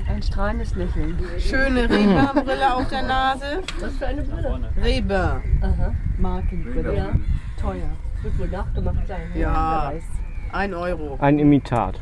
Ein 0.09 0.23
strahlendes 0.23 0.75
Lächeln. 0.75 1.17
Schöne 1.39 1.89
Reba-Brille 1.89 2.75
auf 2.75 2.89
der 2.89 3.03
Nase. 3.03 3.63
Was 3.81 3.97
für 3.97 4.07
eine 4.07 4.23
Brille? 4.23 4.71
Reba. 4.83 5.41
Markenbrille. 6.19 6.97
Ja. 6.97 7.13
Teuer. 7.61 7.91
Wird 8.23 8.39
wohl 8.39 8.49
nachgemacht 8.49 9.07
sein. 9.07 9.31
Ja. 9.35 9.93
Ein 10.53 10.75
Euro. 10.75 11.17
Ein 11.21 11.39
Imitat. 11.39 12.01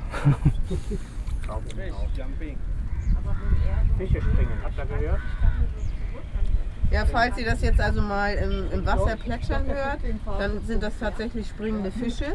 Fische 3.99 4.21
springen. 4.21 4.51
Habt 4.63 4.79
ihr 4.79 4.87
gehört? 4.87 5.21
Ja, 6.91 7.05
falls 7.07 7.39
ihr 7.39 7.45
das 7.45 7.63
jetzt 7.63 7.81
also 7.81 8.03
mal 8.03 8.35
im, 8.35 8.71
im 8.73 8.87
Wasser 8.87 9.17
plätschern 9.17 9.67
hört, 9.67 10.01
dann 10.39 10.61
sind 10.67 10.83
das 10.83 10.99
tatsächlich 10.99 11.47
springende 11.49 11.91
Fische. 11.93 12.35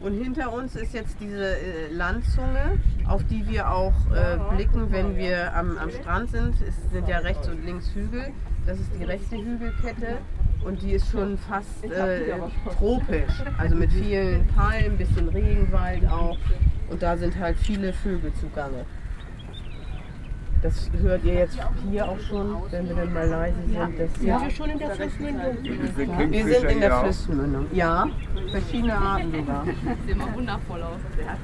Und 0.00 0.20
hinter 0.20 0.52
uns 0.52 0.74
ist 0.74 0.94
jetzt 0.94 1.16
diese 1.20 1.56
äh, 1.56 1.92
Landzunge, 1.92 2.80
auf 3.06 3.22
die 3.24 3.46
wir 3.48 3.70
auch 3.70 3.94
äh, 4.12 4.36
blicken, 4.54 4.90
wenn 4.90 5.16
wir 5.16 5.54
am, 5.54 5.78
am 5.78 5.90
Strand 5.90 6.30
sind. 6.30 6.56
Es 6.60 6.74
sind 6.90 7.06
ja 7.06 7.18
rechts 7.18 7.48
und 7.48 7.64
links 7.64 7.94
Hügel. 7.94 8.32
Das 8.66 8.80
ist 8.80 8.90
die 8.98 9.04
rechte 9.04 9.36
Hügelkette 9.36 10.18
und 10.64 10.82
die 10.82 10.92
ist 10.92 11.08
schon 11.10 11.38
fast 11.38 11.84
äh, 11.84 12.34
tropisch. 12.76 13.32
Also 13.58 13.76
mit 13.76 13.92
vielen 13.92 14.46
Palmen, 14.48 14.98
bisschen 14.98 15.28
Regenwald 15.28 16.06
auch. 16.08 16.36
Und 16.90 17.02
da 17.02 17.16
sind 17.16 17.38
halt 17.38 17.56
viele 17.56 17.92
Vögel 17.92 18.32
zugange. 18.34 18.84
Das 20.62 20.88
hört 21.02 21.24
ihr 21.24 21.34
jetzt 21.34 21.58
hier 21.90 22.08
auch 22.08 22.20
schon, 22.20 22.62
wenn 22.70 22.88
wir 22.88 22.94
dann 22.94 23.12
mal 23.12 23.28
leise 23.28 23.56
sind. 23.66 23.98
Das 23.98 24.14
Sind 24.14 24.26
wir 24.26 24.50
schon 24.50 24.70
in 24.70 24.78
der 24.78 24.90
Flussmündung? 24.90 25.56
wir 26.30 26.44
sind 26.44 26.70
in 26.70 26.80
der 26.80 27.00
Flussmündung. 27.00 27.66
Ja, 27.72 28.06
verschiedene 28.52 28.96
Arten 28.96 29.32
sogar. 29.32 29.64
Sieht 29.66 30.16
immer 30.16 30.34
wundervoll 30.34 30.82
aus. 30.84 31.00
Ja. 31.18 31.36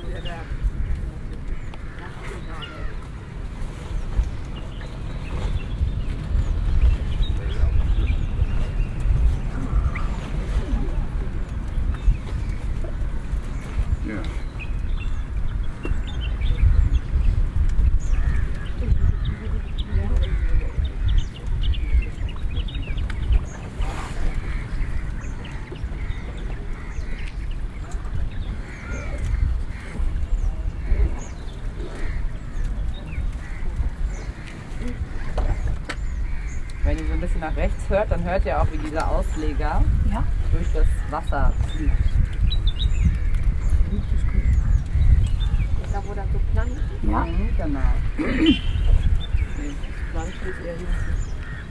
Wenn 36.89 36.99
ihr 36.99 37.07
so 37.07 37.13
ein 37.13 37.21
rechts 37.89 37.91
hört, 37.91 38.11
dann 38.11 38.25
hört 38.25 38.45
ihr 38.45 38.61
auch, 38.61 38.67
wie 38.73 38.79
dieser 38.79 39.09
Ausleger 39.11 39.83
Ja. 40.11 40.25
durch 40.53 40.67
das 40.75 40.87
Wasser 41.11 41.53
fliegt. 41.75 41.93
Da 45.93 46.03
wo 46.07 46.15
das 46.15 46.27
so 46.33 46.41
plankt. 46.53 46.81
Ja. 47.03 47.25
Mhm, 47.25 47.49
genau. 47.57 47.81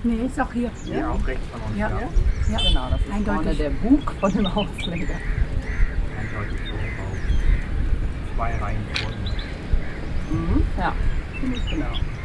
nee, 0.03 0.25
ist 0.25 0.39
auch 0.39 0.53
hier. 0.53 0.71
Ja, 0.85 1.11
auch 1.11 1.27
rechts 1.27 1.45
von 1.51 1.61
uns. 1.61 1.77
Ja. 1.77 1.89
Ja. 1.89 2.57
Genau, 2.57 2.89
das 2.89 2.99
ist 3.01 3.07
vorne 3.07 3.39
Eindeutig. 3.39 3.57
der 3.57 3.69
Bug 3.69 4.11
von 4.19 4.33
dem 4.33 4.45
Ausleger. 4.47 5.15
Eindeutig 6.19 6.59
so 6.67 6.73
auf 6.73 8.35
zwei 8.35 8.55
Reihen 8.57 8.85
vorne. 8.95 9.17
Mhm. 10.31 10.63
Ja, 10.77 10.93
genau. 11.69 12.16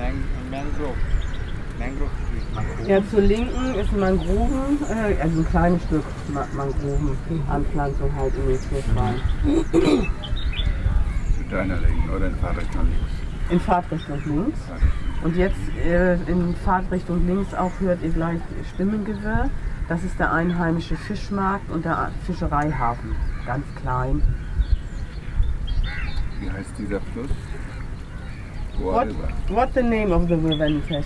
Das 0.00 0.08
ist 0.08 0.50
Man 0.50 0.50
Mangrove. 0.50 0.96
Mangrove. 1.78 2.88
Ja, 2.88 3.06
zur 3.08 3.20
Linken 3.20 3.74
ist 3.74 3.92
Mangroven, 3.92 4.78
äh, 4.88 5.20
also 5.20 5.40
ein 5.40 5.46
kleines 5.46 5.82
Stück 5.84 6.04
Ma 6.32 6.46
Mangrovenanpflanzung 6.54 8.14
halt 8.16 8.34
in 8.34 8.48
den 8.48 8.58
Fluss 8.58 8.84
rein. 8.96 9.20
Zu 11.36 11.44
deiner 11.50 11.76
Linken 11.76 12.10
oder 12.10 12.26
in 12.26 12.34
Fahrrichtung 12.36 12.82
links. 12.82 13.12
In 13.50 13.60
Fahrtrichtung 13.60 14.22
links. 14.24 14.60
Und 15.22 15.36
jetzt 15.36 15.60
äh, 15.84 16.14
in 16.14 16.54
Fahrtrichtung 16.64 17.26
links 17.26 17.52
auch 17.52 17.72
hört 17.80 18.02
ihr 18.02 18.10
gleich 18.10 18.40
Stimmengewirr. 18.74 19.50
Das 19.88 20.02
ist 20.02 20.18
der 20.18 20.32
einheimische 20.32 20.96
Fischmarkt 20.96 21.70
und 21.70 21.84
der 21.84 22.10
Fischereihafen. 22.26 23.14
Ganz 23.44 23.66
klein. 23.82 24.22
Wie 26.40 26.50
heißt 26.50 26.72
dieser 26.78 27.00
Fluss? 27.12 27.30
What, 28.80 29.08
what's 29.50 29.74
the 29.74 29.82
name 29.82 30.10
of 30.10 30.26
the 30.28 30.38
river, 30.38 30.66
Nitesh? 30.66 31.04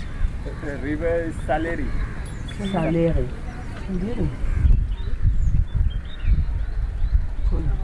The 0.65 0.77
river 0.77 1.25
is 1.25 1.35
Saleri. 1.45 1.91
Saleri. 2.71 3.29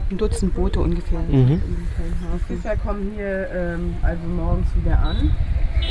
Ein 0.09 0.17
Dutzend 0.17 0.53
Boote 0.55 0.79
ungefähr. 0.79 1.19
Mhm. 1.19 1.61
Fischer 2.47 2.77
kommen 2.77 3.11
hier 3.15 3.49
ähm, 3.53 3.95
also 4.01 4.23
morgens 4.27 4.67
wieder 4.77 4.97
an 4.97 5.35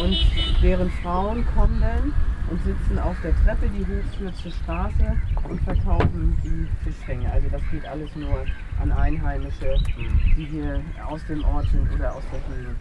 und 0.02 0.16
deren 0.62 0.90
Frauen 1.02 1.44
kommen 1.54 1.80
dann 1.80 2.14
und 2.50 2.64
sitzen 2.64 2.98
auf 2.98 3.16
der 3.22 3.34
Treppe, 3.44 3.68
die 3.68 3.84
hochführt 3.84 4.34
zur 4.36 4.50
Straße 4.50 5.16
und 5.46 5.60
verkaufen 5.60 6.36
die 6.42 6.66
Fischfänge. 6.84 7.30
Also 7.30 7.48
das 7.50 7.62
geht 7.70 7.86
alles 7.86 8.08
nur 8.16 8.46
an 8.80 8.92
Einheimische, 8.92 9.76
die 10.38 10.46
hier 10.46 10.80
aus 11.06 11.20
dem 11.26 11.44
Ort 11.44 11.68
sind 11.70 11.86
oder 11.94 12.14
aus 12.14 12.22
der 12.32 12.40
Höhe. 12.48 12.74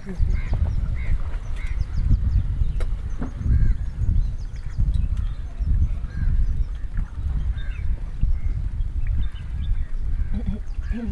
Wir 10.99 11.07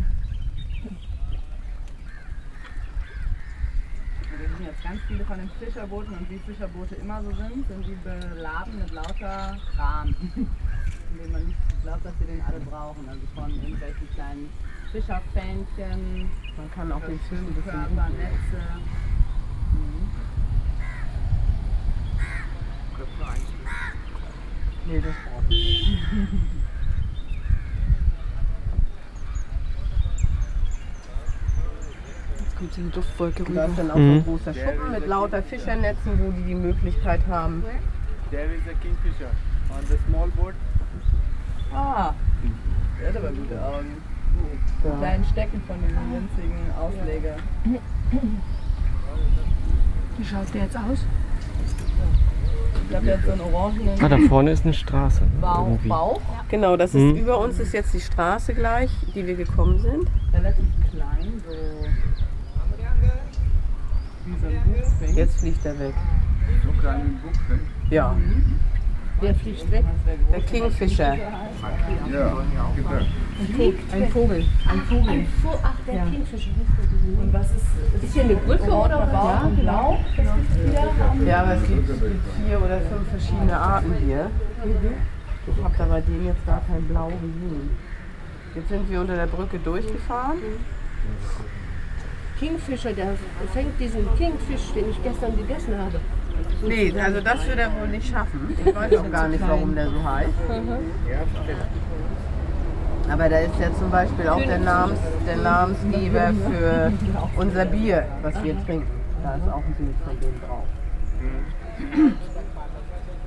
sehen 4.37 4.65
jetzt 4.65 4.83
ganz 4.83 4.99
viele 5.07 5.23
von 5.23 5.37
den 5.37 5.49
Fischerbooten 5.59 6.17
und 6.17 6.29
wie 6.29 6.39
Fischerboote 6.39 6.95
immer 6.95 7.23
so 7.23 7.29
sind, 7.29 7.65
sind 7.67 7.85
die 7.87 7.95
beladen 8.03 8.79
mit 8.79 8.91
lauter 8.91 9.57
Kram. 9.75 10.13
Denen 11.17 11.31
man 11.31 11.45
nicht 11.45 11.57
glaubt, 11.83 12.05
dass 12.05 12.19
wir 12.19 12.27
den 12.27 12.41
alle 12.41 12.59
brauchen. 12.59 13.07
Also 13.07 13.21
von 13.33 13.49
irgendwelchen 13.49 14.09
kleinen 14.13 14.49
Fischerfähnchen, 14.91 16.29
Man 16.57 16.71
kann 16.75 16.91
auch 16.91 16.99
den 17.01 17.11
ein 17.13 17.19
bisschen 17.53 17.63
Körper, 17.63 18.09
Netze. 18.09 18.61
Einschließen. 23.19 23.47
Nee, 24.85 25.01
das 25.01 25.15
braucht 25.25 25.49
nicht. 25.49 25.99
kommt 32.57 32.73
so 32.73 32.81
eine 32.81 32.89
Duftwolke 32.89 33.43
Da 33.43 33.65
ist 33.65 33.69
rüber. 33.71 33.73
dann 33.77 33.91
auch 33.91 33.95
so 33.95 33.99
ein 34.01 34.23
großer 34.23 34.53
Schuppen 34.53 34.91
mit 34.91 35.07
lauter 35.07 35.43
Fischernetzen, 35.43 36.19
wo 36.19 36.31
die 36.31 36.43
die 36.43 36.55
Möglichkeit 36.55 37.21
haben, 37.29 37.63
There 38.31 38.43
is 38.53 38.61
a 38.67 38.73
kingfisher 38.81 39.29
on 39.69 39.85
the 39.87 39.95
small 40.09 40.27
boat. 40.35 40.53
Ah, 41.73 42.13
der 42.99 43.09
hat 43.09 43.17
aber 43.17 43.29
gute 43.29 43.63
Augen. 43.63 43.97
Die 44.83 44.97
kleinen 44.99 45.23
Stecken 45.25 45.61
von 45.65 45.77
diesem 45.81 46.13
winzigen 46.13 46.71
Ausleger. 46.79 47.35
Wie 50.17 50.25
schaut 50.25 50.53
der 50.53 50.63
jetzt 50.63 50.75
aus? 50.77 51.05
Ich 52.83 52.89
glaube, 52.89 53.05
der 53.05 53.17
hat 53.17 53.25
so 53.25 53.31
einen 53.31 53.41
orangenen 53.53 54.03
Ah, 54.03 54.09
da 54.09 54.17
vorne 54.29 54.51
ist 54.51 54.63
eine 54.65 54.73
Straße. 54.73 55.21
Bauch. 55.41 55.67
irgendwie. 55.67 55.89
Bauch. 55.89 56.21
Genau, 56.49 56.77
das 56.77 56.93
ist 56.95 57.01
Hm. 57.01 57.15
über 57.17 57.37
uns 57.39 57.59
ist 57.59 57.73
jetzt 57.73 57.93
die 57.93 57.99
Straße 57.99 58.53
gleich, 58.53 58.91
die 59.15 59.25
wir 59.25 59.35
gekommen 59.35 59.79
sind. 59.79 60.07
Relativ 60.33 60.65
klein, 60.91 61.41
so. 61.45 61.51
Wie 61.51 61.55
so 61.55 61.65
ein 61.85 62.99
Buchfink. 63.01 63.13
Jetzt 65.15 65.39
fliegt 65.39 65.65
er 65.65 65.79
weg. 65.79 65.93
So 66.63 66.71
klein 66.79 67.01
wie 67.01 67.07
ein 67.07 67.19
Buchfink. 67.21 67.61
Ja, 67.89 68.15
Der 69.21 69.35
fliegt 69.35 69.71
weg. 69.71 69.85
der 70.31 70.41
Kingfisher. 70.41 71.15
Ja. 71.15 72.37
Ein 73.91 74.09
Vogel. 74.09 74.45
Ein 74.69 74.81
Vogel. 74.81 75.25
Ach, 75.63 75.73
der 75.87 76.05
Kingfischer. 76.05 76.51
Und 77.21 77.33
was 77.33 77.51
ist. 77.51 78.03
Ist 78.03 78.13
hier 78.13 78.23
eine 78.23 78.35
Brücke 78.35 78.71
oder 78.71 78.99
was? 79.11 79.57
Wieder. 79.57 79.71
Haben 79.73 81.27
Ja, 81.27 81.41
aber 81.41 81.53
es 81.55 81.67
gibt, 81.67 81.89
es 81.89 81.99
gibt 81.99 82.21
vier 82.45 82.57
oder 82.61 82.79
fünf 82.81 83.09
verschiedene 83.09 83.57
Arten 83.57 83.93
hier. 84.05 84.29
Ich 85.47 85.63
habe 85.63 85.75
da 85.77 85.85
bei 85.85 86.01
dem 86.01 86.25
jetzt 86.25 86.45
gar 86.45 86.61
kein 86.67 86.83
Blau 86.87 87.07
gesehen. 87.07 87.69
Jetzt 88.55 88.69
sind 88.69 88.89
wir 88.89 89.01
unter 89.01 89.15
der 89.15 89.27
Brücke 89.27 89.59
durchgefahren. 89.59 90.37
Kingfisher, 92.39 92.93
der 92.93 93.07
fängt 93.53 93.79
diesen 93.79 94.07
Kingfisch, 94.15 94.71
den 94.75 94.89
ich 94.89 95.03
gestern 95.03 95.35
gegessen 95.35 95.77
habe. 95.77 95.99
Nee, 96.65 96.93
also 96.99 97.21
das 97.21 97.45
wird 97.47 97.59
er 97.59 97.71
wohl 97.79 97.87
nicht 97.87 98.09
schaffen. 98.09 98.55
Ich 98.65 98.75
weiß 98.75 98.97
auch 98.97 99.11
gar 99.11 99.27
nicht, 99.27 99.47
warum 99.47 99.75
der 99.75 99.89
so 99.89 100.03
heißt. 100.03 100.29
Aber 103.09 103.29
da 103.29 103.37
ist 103.39 103.59
ja 103.59 103.73
zum 103.73 103.89
Beispiel 103.89 104.27
auch 104.27 104.43
der, 104.43 104.59
Namens, 104.59 104.99
der 105.25 105.37
Namensgeber 105.37 106.33
für 106.49 106.91
unser 107.37 107.65
Bier, 107.65 108.05
was 108.21 108.43
wir 108.43 108.65
trinken. 108.65 108.87
Da 109.23 109.35
ist 109.35 109.47
auch 109.47 109.63
ein 109.63 109.75
Bild 109.77 109.95
von 110.05 110.19
dem 110.19 110.41
drauf. 110.41 110.65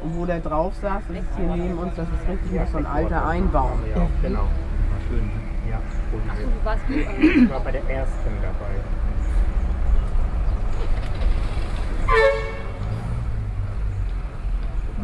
Und 0.02 0.16
wo 0.16 0.26
der 0.26 0.40
drauf 0.40 0.74
saß, 0.80 1.02
das 1.08 1.16
ist 1.16 1.36
hier 1.36 1.56
neben 1.56 1.78
uns, 1.78 1.94
das 1.96 2.06
ist 2.08 2.28
richtig 2.30 2.52
noch 2.52 2.68
so 2.68 2.78
ein 2.78 2.86
alter 2.86 3.26
Einbaum. 3.26 3.80
Ja, 3.94 4.06
genau. 4.22 4.40
War 4.40 4.48
schön. 5.08 5.30
Ja, 5.70 5.78
wo 6.10 6.18
die 6.88 7.40
Ich 7.44 7.50
war 7.50 7.60
bei 7.60 7.72
der 7.72 7.88
ersten 7.88 8.30
dabei. 8.42 8.99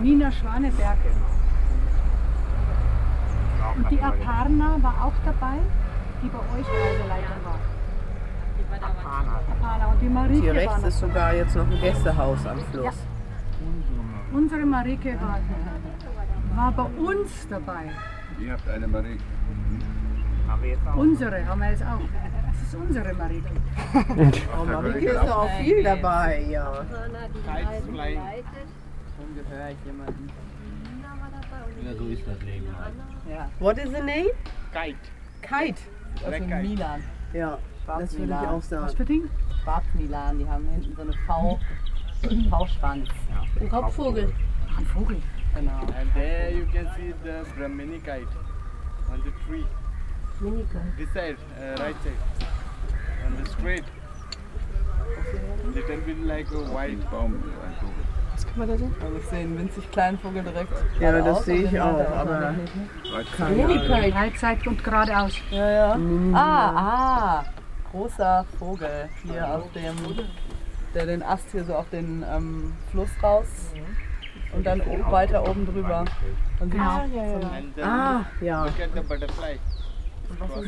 Nina 0.06 0.30
Schwaneberg. 0.30 0.98
Und 3.76 3.90
die 3.90 4.00
Aparna 4.00 4.76
war 4.80 5.04
auch 5.04 5.18
dabei, 5.24 5.58
die 6.22 6.28
bei 6.28 6.38
euch 6.38 6.66
Reiseleiterin 6.80 7.44
war. 7.44 7.58
Aparna. 9.50 9.86
Und 9.86 10.00
die 10.00 10.08
Marike 10.08 10.42
Hier 10.42 10.54
war 10.54 10.60
rechts 10.60 10.86
ist 10.86 10.98
sogar 11.00 11.34
jetzt 11.34 11.56
noch 11.56 11.66
ein 11.68 11.80
Gästehaus 11.80 12.46
am 12.46 12.58
Fluss. 12.70 12.94
Unsere 14.32 14.64
Marike 14.64 15.18
war, 15.20 15.40
war 16.54 16.72
bei 16.72 17.00
uns 17.00 17.48
dabei. 17.48 17.90
Ihr 18.38 18.52
habt 18.52 18.68
eine 18.68 18.86
Marie. 18.86 19.18
Haben 20.48 20.62
wir 20.62 20.70
jetzt 20.70 20.86
auch. 20.86 20.96
Unsere 20.96 21.46
haben 21.46 21.60
wir 21.60 21.70
jetzt 21.70 21.82
auch. 21.82 22.00
Das 22.52 22.62
ist 22.62 22.74
unsere 22.76 23.12
Marike. 23.12 23.50
Oh, 24.56 24.64
Marike 24.64 25.06
ist 25.06 25.28
auch 25.28 25.50
viel 25.58 25.82
dabei, 25.82 26.46
ja. 26.48 26.84
Ich 29.18 29.86
jemanden. 29.86 30.30
Ja, 31.84 31.94
so 31.94 32.06
ist 32.06 32.26
das 32.26 32.40
Leben 32.42 32.66
halt. 32.78 32.94
Ja, 33.28 33.50
What 33.60 33.78
is 33.78 33.90
the 33.90 34.00
name? 34.00 34.30
Kite. 34.72 34.96
Kite. 35.42 35.80
dem 36.24 36.48
Kite. 36.48 36.62
Milan. 36.62 37.02
Ja, 37.32 37.58
das 37.86 38.18
würde 38.18 38.32
ich 38.32 38.48
auch 38.48 38.56
Was 38.56 38.68
sagen. 38.68 38.96
für 38.96 39.04
Ding? 39.04 39.30
Schwarzmilan, 39.62 40.38
die 40.38 40.48
haben 40.48 40.68
hinten 40.68 40.94
so 40.94 41.02
eine 41.02 41.12
V, 41.26 41.58
V-Schwanz. 42.50 43.08
Ein 43.60 43.68
Raubvogel. 43.68 44.32
Ein 44.76 44.86
Vogel. 44.86 45.22
Genau. 45.54 45.80
And 45.80 46.12
there 46.14 46.50
you 46.50 46.66
can 46.66 46.86
see 46.96 47.14
the 47.24 47.44
Brahmini 47.56 47.98
kite 48.00 48.28
on 49.10 49.22
the 49.24 49.32
tree. 49.46 49.64
Minika. 50.40 50.80
This 50.98 51.10
side, 51.14 51.36
uh, 51.58 51.82
right 51.82 51.96
side. 52.02 52.46
On 53.26 53.42
the 53.42 53.50
straight. 53.50 53.84
Little 55.74 56.00
bit 56.02 56.18
like 56.20 56.50
a 56.52 56.58
white. 56.72 56.98
Baum, 58.44 58.62
ein 58.62 58.68
Vogel. 58.68 58.90
Also 59.04 59.16
ich 59.18 59.24
sehe 59.26 59.38
einen 59.40 59.58
winzig 59.58 59.90
kleinen 59.90 60.18
Vogel 60.18 60.42
direkt. 60.42 60.72
Ja, 61.00 61.20
das 61.22 61.44
sehe 61.44 61.62
ich 61.62 61.80
auch, 61.80 62.00
aber-? 62.16 62.54
Minika. 63.54 63.94
Halbzeit 64.18 64.66
und 64.66 64.82
geradeaus. 64.84 65.32
Ja, 65.50 65.70
ja. 65.70 65.98
Ah, 66.34 66.72
ah. 66.76 67.44
Großer 67.90 68.44
Vogel 68.58 69.08
hier 69.24 69.48
auf 69.48 69.72
dem, 69.72 69.94
der 70.94 71.06
den 71.06 71.22
Ast 71.22 71.50
hier 71.52 71.64
so 71.64 71.74
auf 71.74 71.88
den 71.90 72.24
ähm, 72.30 72.72
Fluss 72.90 73.08
raus 73.22 73.46
und 74.54 74.66
dann 74.66 74.80
o- 74.82 75.10
weiter 75.10 75.48
oben 75.48 75.66
drüber. 75.66 76.04
Und 76.60 76.70
Genau. 76.70 76.84
ah, 76.84 77.04
ja, 77.14 77.24
ja. 77.24 77.40
Ah, 77.86 78.24
ja. 78.40 78.62
Ein 78.64 78.72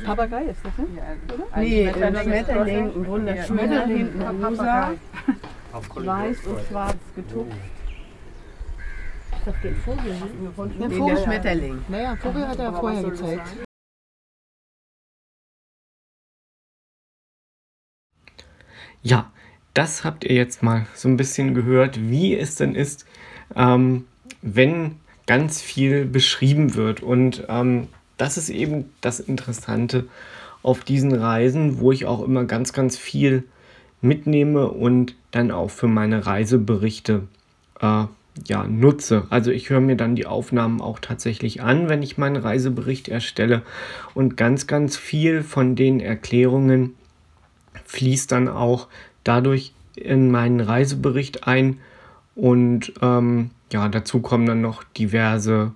Papagei 0.04 0.42
ist 0.44 0.64
das, 0.64 0.78
ne? 0.78 0.86
Ein 1.52 1.62
Nee, 1.64 1.88
ein 1.88 2.16
Schmetterling. 2.16 2.84
Ein 2.94 3.06
wunderschöner, 3.06 3.84
hinten 3.86 4.22
ein 4.22 4.44
rosa, 4.44 4.62
Papagei. 4.64 4.96
Weiß 5.72 6.46
und 6.46 6.60
schwarz 6.68 6.96
getupft. 7.14 7.56
Ich 9.32 9.44
dachte, 9.44 9.68
den 9.68 9.76
Vogel. 9.76 10.14
ne? 10.78 10.88
Nee, 10.88 11.14
der 11.14 11.22
Schmetterling. 11.22 11.84
Naja, 11.88 12.16
Vogel 12.16 12.48
hat 12.48 12.58
er 12.58 12.72
vorher 12.72 13.02
gezeigt. 13.02 13.48
Ja, 19.02 19.30
das 19.74 20.04
habt 20.04 20.24
ihr 20.24 20.34
jetzt 20.34 20.62
mal 20.62 20.86
so 20.94 21.08
ein 21.08 21.16
bisschen 21.16 21.54
gehört, 21.54 22.00
wie 22.00 22.34
es 22.36 22.56
denn 22.56 22.74
ist, 22.74 23.06
ähm, 23.54 24.06
wenn 24.42 24.96
ganz 25.26 25.62
viel 25.62 26.04
beschrieben 26.04 26.74
wird. 26.74 27.00
Und 27.02 27.44
ähm, 27.48 27.88
das 28.16 28.36
ist 28.36 28.48
eben 28.48 28.92
das 29.00 29.20
Interessante 29.20 30.08
auf 30.62 30.82
diesen 30.82 31.14
Reisen, 31.14 31.78
wo 31.78 31.92
ich 31.92 32.06
auch 32.06 32.22
immer 32.22 32.44
ganz, 32.44 32.72
ganz 32.72 32.96
viel 32.96 33.44
mitnehme 34.00 34.68
und 34.68 35.14
dann 35.30 35.50
auch 35.50 35.70
für 35.70 35.88
meine 35.88 36.26
Reiseberichte 36.26 37.22
äh, 37.80 38.04
ja, 38.46 38.64
nutze. 38.64 39.26
Also 39.30 39.50
ich 39.50 39.70
höre 39.70 39.80
mir 39.80 39.96
dann 39.96 40.14
die 40.14 40.26
Aufnahmen 40.26 40.80
auch 40.80 40.98
tatsächlich 41.00 41.62
an, 41.62 41.88
wenn 41.88 42.02
ich 42.02 42.18
meinen 42.18 42.36
Reisebericht 42.36 43.08
erstelle. 43.08 43.62
Und 44.14 44.36
ganz, 44.36 44.66
ganz 44.66 44.96
viel 44.96 45.42
von 45.42 45.74
den 45.74 46.00
Erklärungen 46.00 46.94
fließt 47.84 48.30
dann 48.30 48.48
auch 48.48 48.88
dadurch 49.24 49.72
in 49.96 50.30
meinen 50.30 50.60
Reisebericht 50.60 51.46
ein. 51.46 51.78
Und 52.34 52.92
ähm, 53.02 53.50
ja, 53.72 53.88
dazu 53.88 54.20
kommen 54.20 54.46
dann 54.46 54.60
noch 54.60 54.84
diverse 54.84 55.72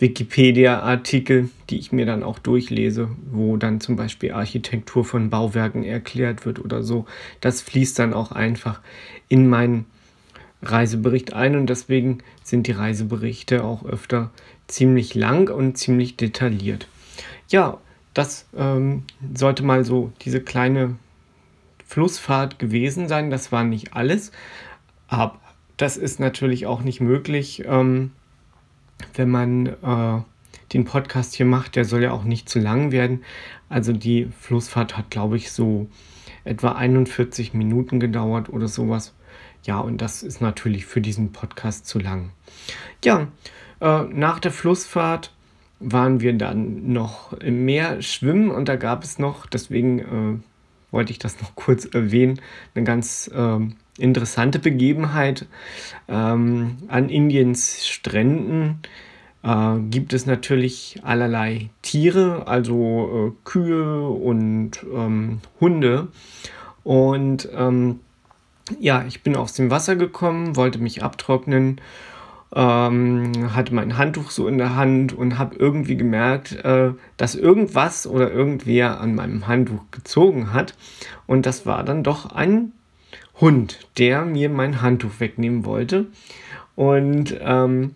Wikipedia-Artikel, 0.00 1.50
die 1.68 1.78
ich 1.78 1.92
mir 1.92 2.06
dann 2.06 2.22
auch 2.22 2.38
durchlese, 2.38 3.10
wo 3.30 3.56
dann 3.56 3.80
zum 3.80 3.96
Beispiel 3.96 4.32
Architektur 4.32 5.04
von 5.04 5.30
Bauwerken 5.30 5.84
erklärt 5.84 6.46
wird 6.46 6.58
oder 6.58 6.82
so. 6.82 7.06
Das 7.40 7.60
fließt 7.60 7.98
dann 7.98 8.14
auch 8.14 8.32
einfach 8.32 8.80
in 9.28 9.48
meinen 9.48 9.84
Reisebericht 10.62 11.34
ein 11.34 11.56
und 11.56 11.68
deswegen 11.68 12.18
sind 12.42 12.66
die 12.66 12.72
Reiseberichte 12.72 13.62
auch 13.62 13.84
öfter 13.84 14.30
ziemlich 14.68 15.14
lang 15.14 15.50
und 15.50 15.76
ziemlich 15.76 16.16
detailliert. 16.16 16.88
Ja, 17.48 17.78
das 18.14 18.46
ähm, 18.56 19.04
sollte 19.34 19.62
mal 19.62 19.84
so 19.84 20.12
diese 20.22 20.40
kleine 20.40 20.96
Flussfahrt 21.86 22.58
gewesen 22.58 23.08
sein. 23.08 23.30
Das 23.30 23.52
war 23.52 23.64
nicht 23.64 23.94
alles, 23.94 24.32
aber 25.08 25.40
das 25.76 25.96
ist 25.96 26.20
natürlich 26.20 26.66
auch 26.66 26.82
nicht 26.82 27.00
möglich, 27.00 27.64
ähm, 27.66 28.12
wenn 29.14 29.30
man 29.30 29.66
äh, 29.66 30.22
den 30.72 30.84
Podcast 30.84 31.34
hier 31.34 31.46
macht. 31.46 31.76
Der 31.76 31.84
soll 31.84 32.02
ja 32.02 32.12
auch 32.12 32.24
nicht 32.24 32.48
zu 32.48 32.58
lang 32.58 32.92
werden. 32.92 33.24
Also 33.68 33.92
die 33.92 34.28
Flussfahrt 34.38 34.96
hat, 34.96 35.10
glaube 35.10 35.36
ich, 35.36 35.50
so 35.52 35.88
etwa 36.44 36.72
41 36.72 37.54
Minuten 37.54 38.00
gedauert 38.00 38.48
oder 38.48 38.68
sowas. 38.68 39.14
Ja, 39.64 39.78
und 39.78 40.00
das 40.00 40.22
ist 40.22 40.40
natürlich 40.40 40.86
für 40.86 41.00
diesen 41.00 41.32
Podcast 41.32 41.86
zu 41.86 41.98
lang. 41.98 42.30
Ja, 43.04 43.28
äh, 43.80 44.02
nach 44.04 44.38
der 44.38 44.52
Flussfahrt 44.52 45.32
waren 45.80 46.20
wir 46.20 46.32
dann 46.34 46.92
noch 46.92 47.32
im 47.34 47.64
Meer 47.64 48.02
schwimmen 48.02 48.50
und 48.50 48.68
da 48.68 48.76
gab 48.76 49.02
es 49.02 49.18
noch, 49.18 49.46
deswegen 49.46 49.98
äh, 49.98 50.38
wollte 50.90 51.12
ich 51.12 51.18
das 51.18 51.40
noch 51.40 51.54
kurz 51.54 51.84
erwähnen, 51.84 52.40
eine 52.74 52.84
ganz 52.84 53.30
ähm, 53.34 53.76
interessante 54.00 54.58
Begebenheit. 54.58 55.46
Ähm, 56.08 56.78
an 56.88 57.08
Indiens 57.08 57.86
Stränden 57.86 58.80
äh, 59.42 59.78
gibt 59.90 60.12
es 60.12 60.26
natürlich 60.26 61.00
allerlei 61.02 61.70
Tiere, 61.82 62.46
also 62.46 63.28
äh, 63.28 63.44
Kühe 63.44 64.08
und 64.08 64.84
ähm, 64.94 65.40
Hunde. 65.60 66.08
Und 66.82 67.48
ähm, 67.54 68.00
ja, 68.78 69.04
ich 69.06 69.22
bin 69.22 69.36
aus 69.36 69.52
dem 69.52 69.70
Wasser 69.70 69.96
gekommen, 69.96 70.56
wollte 70.56 70.78
mich 70.78 71.02
abtrocknen 71.02 71.80
ähm, 72.54 73.54
hatte 73.54 73.74
mein 73.74 73.96
Handtuch 73.96 74.30
so 74.30 74.48
in 74.48 74.58
der 74.58 74.74
Hand 74.74 75.12
und 75.12 75.38
habe 75.38 75.56
irgendwie 75.56 75.96
gemerkt, 75.96 76.52
äh, 76.64 76.92
dass 77.16 77.34
irgendwas 77.34 78.06
oder 78.06 78.30
irgendwer 78.30 79.00
an 79.00 79.14
meinem 79.14 79.46
Handtuch 79.46 79.82
gezogen 79.90 80.52
hat. 80.52 80.74
Und 81.26 81.46
das 81.46 81.64
war 81.66 81.84
dann 81.84 82.02
doch 82.02 82.32
ein 82.32 82.72
Hund, 83.40 83.88
der 83.98 84.24
mir 84.24 84.50
mein 84.50 84.82
Handtuch 84.82 85.20
wegnehmen 85.20 85.64
wollte. 85.64 86.06
Und 86.76 87.36
ähm, 87.40 87.94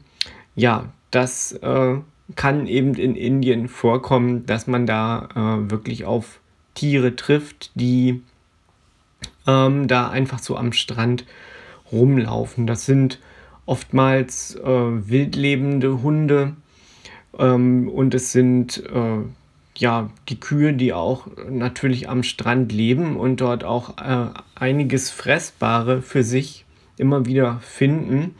ja, 0.54 0.92
das 1.10 1.52
äh, 1.52 1.96
kann 2.36 2.66
eben 2.66 2.94
in 2.94 3.16
Indien 3.16 3.68
vorkommen, 3.68 4.46
dass 4.46 4.66
man 4.66 4.86
da 4.86 5.28
äh, 5.34 5.70
wirklich 5.70 6.04
auf 6.04 6.40
Tiere 6.74 7.16
trifft, 7.16 7.70
die 7.74 8.22
ähm, 9.46 9.86
da 9.86 10.08
einfach 10.08 10.38
so 10.38 10.56
am 10.56 10.72
Strand 10.72 11.24
rumlaufen. 11.92 12.66
Das 12.66 12.86
sind 12.86 13.20
oftmals 13.66 14.56
äh, 14.56 14.64
wildlebende 14.64 16.02
Hunde 16.02 16.56
ähm, 17.38 17.88
und 17.88 18.14
es 18.14 18.32
sind 18.32 18.82
äh, 18.86 19.18
ja 19.78 20.10
die 20.28 20.38
Kühe, 20.38 20.72
die 20.72 20.92
auch 20.92 21.26
natürlich 21.48 22.08
am 22.08 22.22
Strand 22.22 22.72
leben 22.72 23.16
und 23.16 23.40
dort 23.40 23.64
auch 23.64 23.98
äh, 23.98 24.28
einiges 24.54 25.10
Fressbare 25.10 26.02
für 26.02 26.22
sich 26.22 26.64
immer 26.96 27.26
wieder 27.26 27.60
finden. 27.60 28.34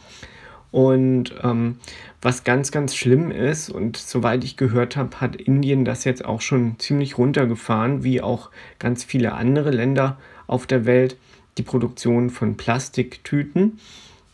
Und 0.71 1.35
ähm, 1.43 1.79
was 2.21 2.43
ganz, 2.43 2.73
ganz 2.73 2.97
schlimm 2.97 3.31
ist, 3.31 3.71
und 3.71 3.97
soweit 3.97 4.45
ich 4.45 4.57
gehört 4.57 4.97
habe, 4.97 5.21
hat 5.21 5.37
Indien 5.37 5.85
das 5.85 6.05
jetzt 6.05 6.25
auch 6.25 6.41
schon 6.41 6.79
ziemlich 6.79 7.19
runtergefahren, 7.19 8.03
wie 8.03 8.21
auch 8.21 8.51
ganz 8.79 9.05
viele 9.05 9.35
andere 9.35 9.71
Länder 9.71 10.19
auf 10.47 10.67
der 10.67 10.87
Welt, 10.87 11.17
die 11.59 11.63
Produktion 11.63 12.31
von 12.31 12.57
Plastiktüten. 12.57 13.79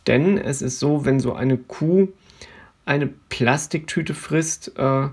Denn 0.07 0.39
es 0.39 0.63
ist 0.63 0.79
so, 0.79 1.05
wenn 1.05 1.21
so 1.21 1.35
eine 1.35 1.59
Kuh 1.59 2.09
eine 2.87 3.09
Plastiktüte 3.29 4.15
frisst, 4.15 4.79
äh, 4.79 5.09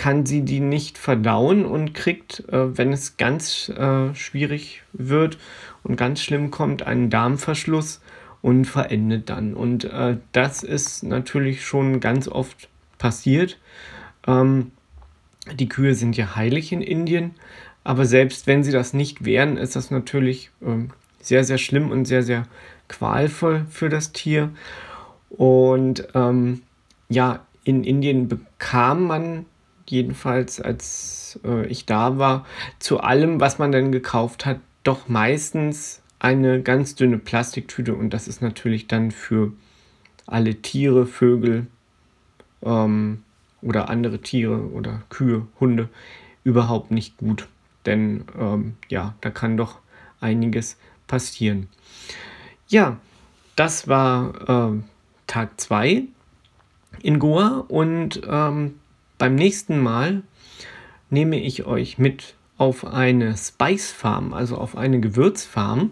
kann 0.00 0.24
sie 0.24 0.40
die 0.40 0.60
nicht 0.60 0.96
verdauen 0.96 1.66
und 1.66 1.92
kriegt, 1.92 2.48
äh, 2.48 2.78
wenn 2.78 2.90
es 2.90 3.18
ganz 3.18 3.68
äh, 3.68 4.14
schwierig 4.14 4.82
wird 4.94 5.36
und 5.82 5.96
ganz 5.96 6.22
schlimm 6.22 6.50
kommt, 6.50 6.82
einen 6.82 7.10
Darmverschluss 7.10 8.00
und 8.40 8.64
verendet 8.64 9.28
dann. 9.28 9.52
Und 9.52 9.84
äh, 9.84 10.16
das 10.32 10.62
ist 10.62 11.02
natürlich 11.02 11.66
schon 11.66 12.00
ganz 12.00 12.28
oft 12.28 12.70
passiert. 12.96 13.58
Ähm, 14.26 14.70
die 15.52 15.68
Kühe 15.68 15.94
sind 15.94 16.16
ja 16.16 16.34
heilig 16.34 16.72
in 16.72 16.80
Indien, 16.80 17.32
aber 17.84 18.06
selbst 18.06 18.46
wenn 18.46 18.64
sie 18.64 18.72
das 18.72 18.94
nicht 18.94 19.26
wären, 19.26 19.58
ist 19.58 19.76
das 19.76 19.90
natürlich 19.90 20.50
ähm, 20.64 20.92
sehr, 21.20 21.44
sehr 21.44 21.58
schlimm 21.58 21.90
und 21.90 22.06
sehr, 22.06 22.22
sehr 22.22 22.44
qualvoll 22.88 23.66
für 23.68 23.90
das 23.90 24.12
Tier. 24.12 24.48
Und 25.28 26.08
ähm, 26.14 26.62
ja, 27.10 27.44
in 27.64 27.84
Indien 27.84 28.28
bekam 28.28 29.04
man 29.06 29.44
jedenfalls, 29.90 30.60
als 30.60 31.38
äh, 31.44 31.66
ich 31.66 31.86
da 31.86 32.18
war, 32.18 32.46
zu 32.78 33.00
allem, 33.00 33.40
was 33.40 33.58
man 33.58 33.72
dann 33.72 33.92
gekauft 33.92 34.46
hat, 34.46 34.60
doch 34.82 35.08
meistens 35.08 36.02
eine 36.18 36.62
ganz 36.62 36.94
dünne 36.94 37.18
Plastiktüte. 37.18 37.94
Und 37.94 38.10
das 38.10 38.28
ist 38.28 38.42
natürlich 38.42 38.86
dann 38.86 39.10
für 39.10 39.52
alle 40.26 40.56
Tiere, 40.56 41.06
Vögel 41.06 41.66
ähm, 42.62 43.22
oder 43.62 43.88
andere 43.88 44.20
Tiere 44.20 44.70
oder 44.70 45.02
Kühe, 45.10 45.46
Hunde 45.58 45.88
überhaupt 46.44 46.90
nicht 46.90 47.16
gut. 47.18 47.48
Denn 47.86 48.24
ähm, 48.38 48.76
ja, 48.88 49.14
da 49.20 49.30
kann 49.30 49.56
doch 49.56 49.78
einiges 50.20 50.76
passieren. 51.06 51.68
Ja, 52.68 52.98
das 53.56 53.88
war 53.88 54.72
äh, 54.72 54.80
Tag 55.26 55.60
2 55.60 56.04
in 57.02 57.18
Goa 57.18 57.64
und 57.68 58.20
ähm, 58.28 58.79
beim 59.20 59.34
nächsten 59.34 59.78
Mal 59.78 60.22
nehme 61.10 61.38
ich 61.38 61.66
euch 61.66 61.98
mit 61.98 62.34
auf 62.56 62.86
eine 62.86 63.36
Spice 63.36 63.92
Farm, 63.92 64.32
also 64.32 64.56
auf 64.56 64.78
eine 64.78 64.98
Gewürzfarm. 64.98 65.90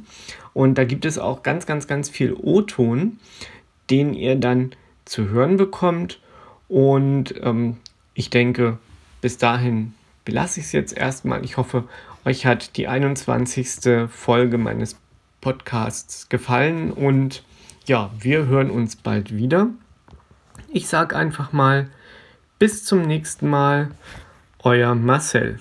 Und 0.55 0.79
da 0.79 0.85
gibt 0.85 1.05
es 1.05 1.19
auch 1.19 1.43
ganz, 1.43 1.67
ganz, 1.67 1.87
ganz 1.87 2.09
viel 2.09 2.33
O-Ton, 2.33 3.19
den 3.91 4.15
ihr 4.15 4.35
dann 4.35 4.71
zu 5.05 5.29
hören 5.29 5.59
bekommt. 5.59 6.21
Und 6.69 7.35
ähm, 7.43 7.77
ich 8.15 8.31
denke, 8.31 8.79
bis 9.21 9.37
dahin 9.37 9.93
belasse 10.25 10.61
ich 10.61 10.67
es 10.67 10.73
jetzt 10.73 10.97
erstmal. 10.97 11.45
Ich 11.45 11.59
hoffe, 11.59 11.85
euch 12.25 12.47
hat 12.47 12.79
die 12.79 12.89
21. 12.89 14.09
Folge 14.09 14.57
meines 14.57 14.97
Podcasts 15.43 16.31
gefallen 16.31 16.93
und 16.93 17.45
ja, 17.85 18.11
wir 18.19 18.47
hören 18.47 18.71
uns 18.71 18.97
bald 18.97 19.37
wieder. 19.37 19.69
Ich 20.71 20.89
sage 20.89 21.15
einfach 21.15 21.53
mal, 21.53 21.91
bis 22.59 22.85
zum 22.85 23.03
nächsten 23.03 23.49
Mal, 23.49 23.91
euer 24.63 24.95
Marcel. 24.95 25.61